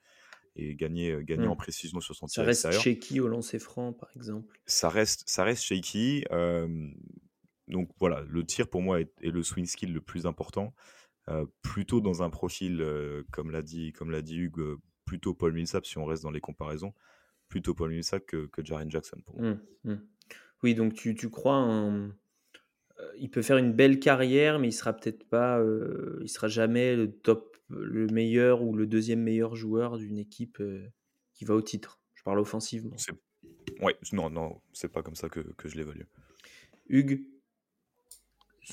et 0.55 0.73
gagner, 0.75 1.17
gagner 1.23 1.47
en 1.47 1.57
précision 1.57 1.99
sur 1.99 2.15
son 2.15 2.27
tir. 2.27 2.41
Ça 2.53 2.69
reste 2.69 2.71
shaky 2.81 3.19
au 3.19 3.27
lancer 3.27 3.59
franc, 3.59 3.91
par 3.91 4.09
exemple. 4.15 4.57
Ça 4.65 4.89
reste, 4.89 5.23
ça 5.27 5.43
reste 5.43 5.63
shaky 5.63 6.23
donc 7.67 7.89
voilà, 7.99 8.23
le 8.29 8.45
tir 8.45 8.67
pour 8.67 8.81
moi 8.81 9.01
est, 9.01 9.11
le 9.21 9.43
swing 9.43 9.65
skill 9.65 9.93
le 9.93 10.01
plus 10.01 10.25
important. 10.25 10.73
Euh, 11.27 11.45
plutôt 11.63 12.01
dans 12.01 12.21
un 12.21 12.29
profil, 12.29 12.81
euh, 12.81 13.23
comme 13.31 13.49
l'a 13.49 13.63
dit, 13.63 13.93
comme 13.93 14.11
l'a 14.11 14.21
dit 14.21 14.37
Hugues, 14.37 14.59
euh, 14.59 14.77
plutôt 15.05 15.33
Paul 15.33 15.53
Millsap 15.53 15.85
si 15.85 15.97
on 15.97 16.05
reste 16.05 16.21
dans 16.21 16.31
les 16.31 16.41
comparaisons. 16.41 16.93
plutôt 17.49 17.73
Paul 17.73 17.89
Millsap 17.89 18.25
que, 18.25 18.45
que 18.47 18.63
Jaren 18.63 18.91
Jackson 18.91 19.19
pour 19.25 19.41
moi. 19.41 19.51
Mmh, 19.51 19.91
mmh. 19.91 19.95
Oui, 20.63 20.75
donc 20.75 20.93
tu, 20.93 21.15
tu 21.15 21.29
crois 21.29 22.09
il 23.17 23.29
peut 23.29 23.41
faire 23.41 23.57
une 23.57 23.73
belle 23.73 23.99
carrière, 23.99 24.57
mais 24.57 24.69
il 24.69 24.71
sera 24.71 24.93
peut-être 24.93 25.27
pas, 25.27 25.61
il 26.21 26.29
sera 26.29 26.47
jamais 26.47 26.95
le 26.95 27.11
top, 27.11 27.57
le 27.69 28.07
meilleur 28.07 28.63
ou 28.63 28.73
le 28.73 28.87
deuxième 28.87 29.21
meilleur 29.21 29.55
joueur 29.55 29.97
d'une 29.97 30.17
équipe 30.17 30.63
qui 31.33 31.45
va 31.45 31.55
au 31.55 31.61
titre. 31.61 31.99
Je 32.13 32.23
parle 32.23 32.39
offensivement. 32.39 32.95
Ouais, 33.81 33.97
non, 34.13 34.29
non, 34.29 34.61
c'est 34.71 34.91
pas 34.91 35.03
comme 35.03 35.15
ça 35.15 35.27
que, 35.27 35.41
que 35.41 35.67
je 35.67 35.75
l'évalue. 35.75 36.05
Hugues? 36.87 37.25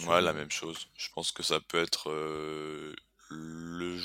Ouais, 0.06 0.20
la 0.20 0.32
même 0.32 0.50
chose. 0.50 0.88
Je 0.96 1.08
pense 1.14 1.32
que 1.32 1.42
ça 1.42 1.60
peut 1.60 1.82
être 1.82 2.10
le, 3.30 3.98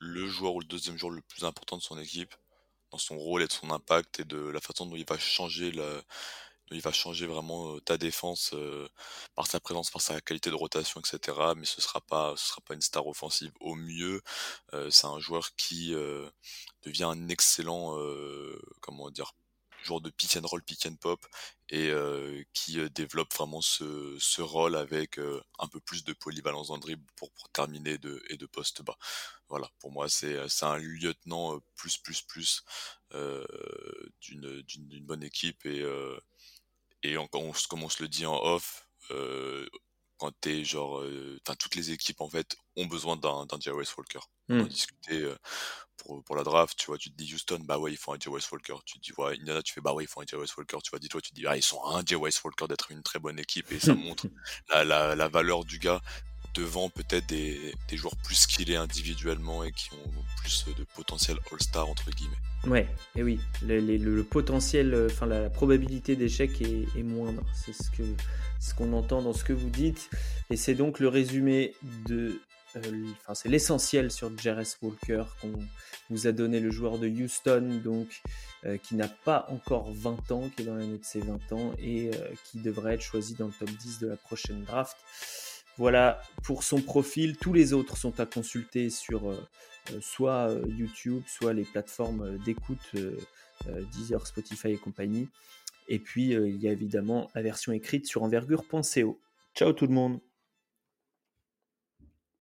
le 0.00 0.26
joueur 0.26 0.54
ou 0.54 0.60
le 0.60 0.66
deuxième 0.66 0.98
joueur 0.98 1.12
le 1.12 1.22
plus 1.22 1.44
important 1.44 1.76
de 1.76 1.82
son 1.82 1.98
équipe, 1.98 2.34
dans 2.90 2.98
son 2.98 3.16
rôle 3.18 3.42
et 3.42 3.46
de 3.46 3.52
son 3.52 3.70
impact 3.70 4.20
et 4.20 4.24
de 4.24 4.38
la 4.38 4.60
façon 4.60 4.86
dont 4.86 4.96
il 4.96 5.04
va 5.08 5.18
changer 5.18 5.72
la, 5.72 6.02
il 6.70 6.80
va 6.80 6.92
changer 6.92 7.26
vraiment 7.26 7.78
ta 7.80 7.98
défense 7.98 8.54
par 9.34 9.46
sa 9.46 9.60
présence, 9.60 9.90
par 9.90 10.02
sa 10.02 10.20
qualité 10.20 10.50
de 10.50 10.54
rotation, 10.54 11.00
etc. 11.00 11.54
Mais 11.56 11.66
ce 11.66 11.80
sera 11.82 12.00
pas, 12.00 12.34
ce 12.36 12.48
sera 12.48 12.60
pas 12.62 12.74
une 12.74 12.80
star 12.82 13.06
offensive. 13.06 13.52
Au 13.60 13.74
mieux, 13.74 14.22
c'est 14.90 15.06
un 15.06 15.20
joueur 15.20 15.54
qui 15.56 15.94
devient 16.84 17.04
un 17.04 17.28
excellent, 17.28 17.96
comment 18.80 19.10
dire, 19.10 19.32
joueur 19.84 20.00
de 20.00 20.10
pick 20.10 20.36
and 20.36 20.46
roll, 20.46 20.62
pick 20.62 20.86
and 20.86 20.96
pop, 20.96 21.26
et 21.70 21.92
qui 22.52 22.78
développe 22.90 23.32
vraiment 23.34 23.60
ce, 23.60 24.16
ce 24.20 24.42
rôle 24.42 24.76
avec 24.76 25.18
un 25.58 25.68
peu 25.68 25.80
plus 25.80 26.04
de 26.04 26.12
polyvalence 26.12 26.70
en 26.70 26.78
dribble 26.78 27.06
pour, 27.16 27.30
pour 27.32 27.48
terminer 27.50 27.98
de, 27.98 28.22
et 28.28 28.36
de 28.36 28.46
poste 28.46 28.82
bas. 28.82 28.96
Voilà, 29.48 29.70
pour 29.80 29.90
moi, 29.92 30.08
c'est 30.08 30.38
un 30.62 30.76
lieutenant 30.78 31.60
plus, 31.76 31.98
plus, 31.98 32.22
plus 32.22 32.62
d'une 34.20 35.04
bonne 35.04 35.22
équipe 35.22 35.64
et 35.66 35.84
et 37.04 37.18
on, 37.18 37.28
comme 37.28 37.82
on 37.82 37.88
se 37.88 38.02
le 38.02 38.08
dit 38.08 38.26
en 38.26 38.42
off, 38.42 38.88
euh, 39.10 39.68
quand 40.18 40.32
t'es 40.40 40.64
genre, 40.64 41.00
euh, 41.00 41.38
enfin 41.46 41.56
toutes 41.56 41.74
les 41.74 41.90
équipes 41.90 42.20
en 42.20 42.28
fait 42.28 42.56
ont 42.76 42.86
besoin 42.86 43.16
d'un 43.16 43.46
West 43.72 43.96
Walker. 43.96 44.20
On 44.48 44.60
a 44.60 44.68
discuté 44.68 45.26
pour, 45.96 46.22
pour 46.24 46.36
la 46.36 46.42
draft, 46.42 46.78
tu 46.78 46.86
vois, 46.86 46.98
tu 46.98 47.10
te 47.10 47.16
dis 47.16 47.32
Houston, 47.34 47.60
bah 47.64 47.78
ouais, 47.78 47.92
ils 47.92 47.96
font 47.96 48.12
un 48.12 48.18
J. 48.18 48.28
West 48.28 48.50
Walker. 48.52 48.74
Tu 48.84 48.98
te 48.98 49.04
dis, 49.04 49.12
ouais, 49.16 49.36
Indiana, 49.40 49.62
tu 49.62 49.72
fais, 49.72 49.80
bah 49.80 49.92
ouais, 49.92 50.04
ils 50.04 50.06
font 50.06 50.20
un 50.20 50.26
J. 50.26 50.36
West 50.36 50.56
Walker. 50.56 50.78
Tu 50.82 50.90
vois, 50.90 50.98
dis-toi, 50.98 51.20
tu 51.20 51.30
te 51.30 51.34
dis, 51.34 51.46
ah, 51.46 51.56
ils 51.56 51.62
sont 51.62 51.82
un 51.86 52.02
J. 52.04 52.14
West 52.16 52.42
Walker 52.44 52.66
d'être 52.68 52.90
une 52.90 53.02
très 53.02 53.18
bonne 53.18 53.38
équipe 53.38 53.70
et 53.72 53.80
ça 53.80 53.94
montre 53.94 54.26
la, 54.68 54.84
la, 54.84 55.14
la 55.14 55.28
valeur 55.28 55.64
du 55.64 55.78
gars 55.78 56.00
devant 56.54 56.88
peut-être 56.88 57.26
des, 57.26 57.74
joueurs 57.92 58.16
plus 58.16 58.34
skillés 58.34 58.76
individuellement 58.76 59.64
et 59.64 59.72
qui 59.72 59.90
ont 59.92 60.10
plus 60.38 60.64
de 60.76 60.84
potentiel 60.94 61.38
All-Star 61.52 61.88
entre 61.88 62.10
guillemets. 62.10 62.36
Ouais, 62.66 62.88
et 63.14 63.22
oui, 63.22 63.40
le, 63.62 64.22
potentiel, 64.22 64.94
euh, 64.94 65.08
enfin 65.10 65.26
la, 65.26 65.50
probabilité 65.50 66.16
d'échec 66.16 66.62
est, 66.62 67.02
moindre. 67.02 67.42
C'est 67.54 67.74
ce 67.74 67.90
que 67.90 68.02
ce 68.58 68.74
qu'on 68.74 68.94
entend 68.94 69.20
dans 69.20 69.34
ce 69.34 69.44
que 69.44 69.52
vous 69.52 69.68
dites, 69.68 70.08
et 70.48 70.56
c'est 70.56 70.74
donc 70.74 70.98
le 70.98 71.08
résumé 71.08 71.74
de, 72.08 72.40
euh, 72.76 72.80
enfin 73.20 73.34
c'est 73.34 73.50
l'essentiel 73.50 74.10
sur 74.10 74.30
Jerez 74.38 74.64
Walker 74.80 75.24
qu'on 75.42 75.52
vous 76.08 76.26
a 76.26 76.32
donné 76.32 76.60
le 76.60 76.70
joueur 76.70 76.98
de 76.98 77.06
Houston, 77.06 77.80
donc 77.84 78.22
euh, 78.64 78.78
qui 78.78 78.94
n'a 78.94 79.08
pas 79.08 79.46
encore 79.50 79.92
20 79.92 80.32
ans, 80.32 80.50
qui 80.56 80.62
est 80.62 80.64
dans 80.64 80.76
l'année 80.76 80.96
de 80.96 81.04
ses 81.04 81.20
20 81.20 81.52
ans 81.52 81.74
et 81.78 82.10
qui 82.44 82.58
devrait 82.60 82.94
être 82.94 83.02
choisi 83.02 83.34
dans 83.34 83.48
le 83.48 83.52
top 83.52 83.68
10 83.68 83.98
de 83.98 84.06
la 84.06 84.16
prochaine 84.16 84.64
draft. 84.64 84.96
Voilà 85.76 86.20
pour 86.44 86.62
son 86.62 86.80
profil. 86.80 87.36
Tous 87.36 87.52
les 87.52 87.72
autres 87.72 87.96
sont 87.96 88.20
à 88.20 88.26
consulter 88.26 88.90
sur 88.90 89.28
euh, 89.28 89.48
euh, 89.92 89.98
soit 90.00 90.50
euh, 90.50 90.62
YouTube, 90.68 91.22
soit 91.26 91.52
les 91.52 91.64
plateformes 91.64 92.38
d'écoute, 92.38 92.94
Deezer, 93.92 94.26
Spotify 94.26 94.68
et 94.68 94.76
compagnie. 94.76 95.28
Et 95.88 95.98
puis, 95.98 96.30
il 96.30 96.56
y 96.56 96.68
a 96.68 96.72
évidemment 96.72 97.30
la 97.34 97.42
version 97.42 97.72
écrite 97.72 98.06
sur 98.06 98.22
envergure.co. 98.22 99.20
Ciao 99.54 99.72
tout 99.72 99.86
le 99.86 99.92
monde 99.92 100.20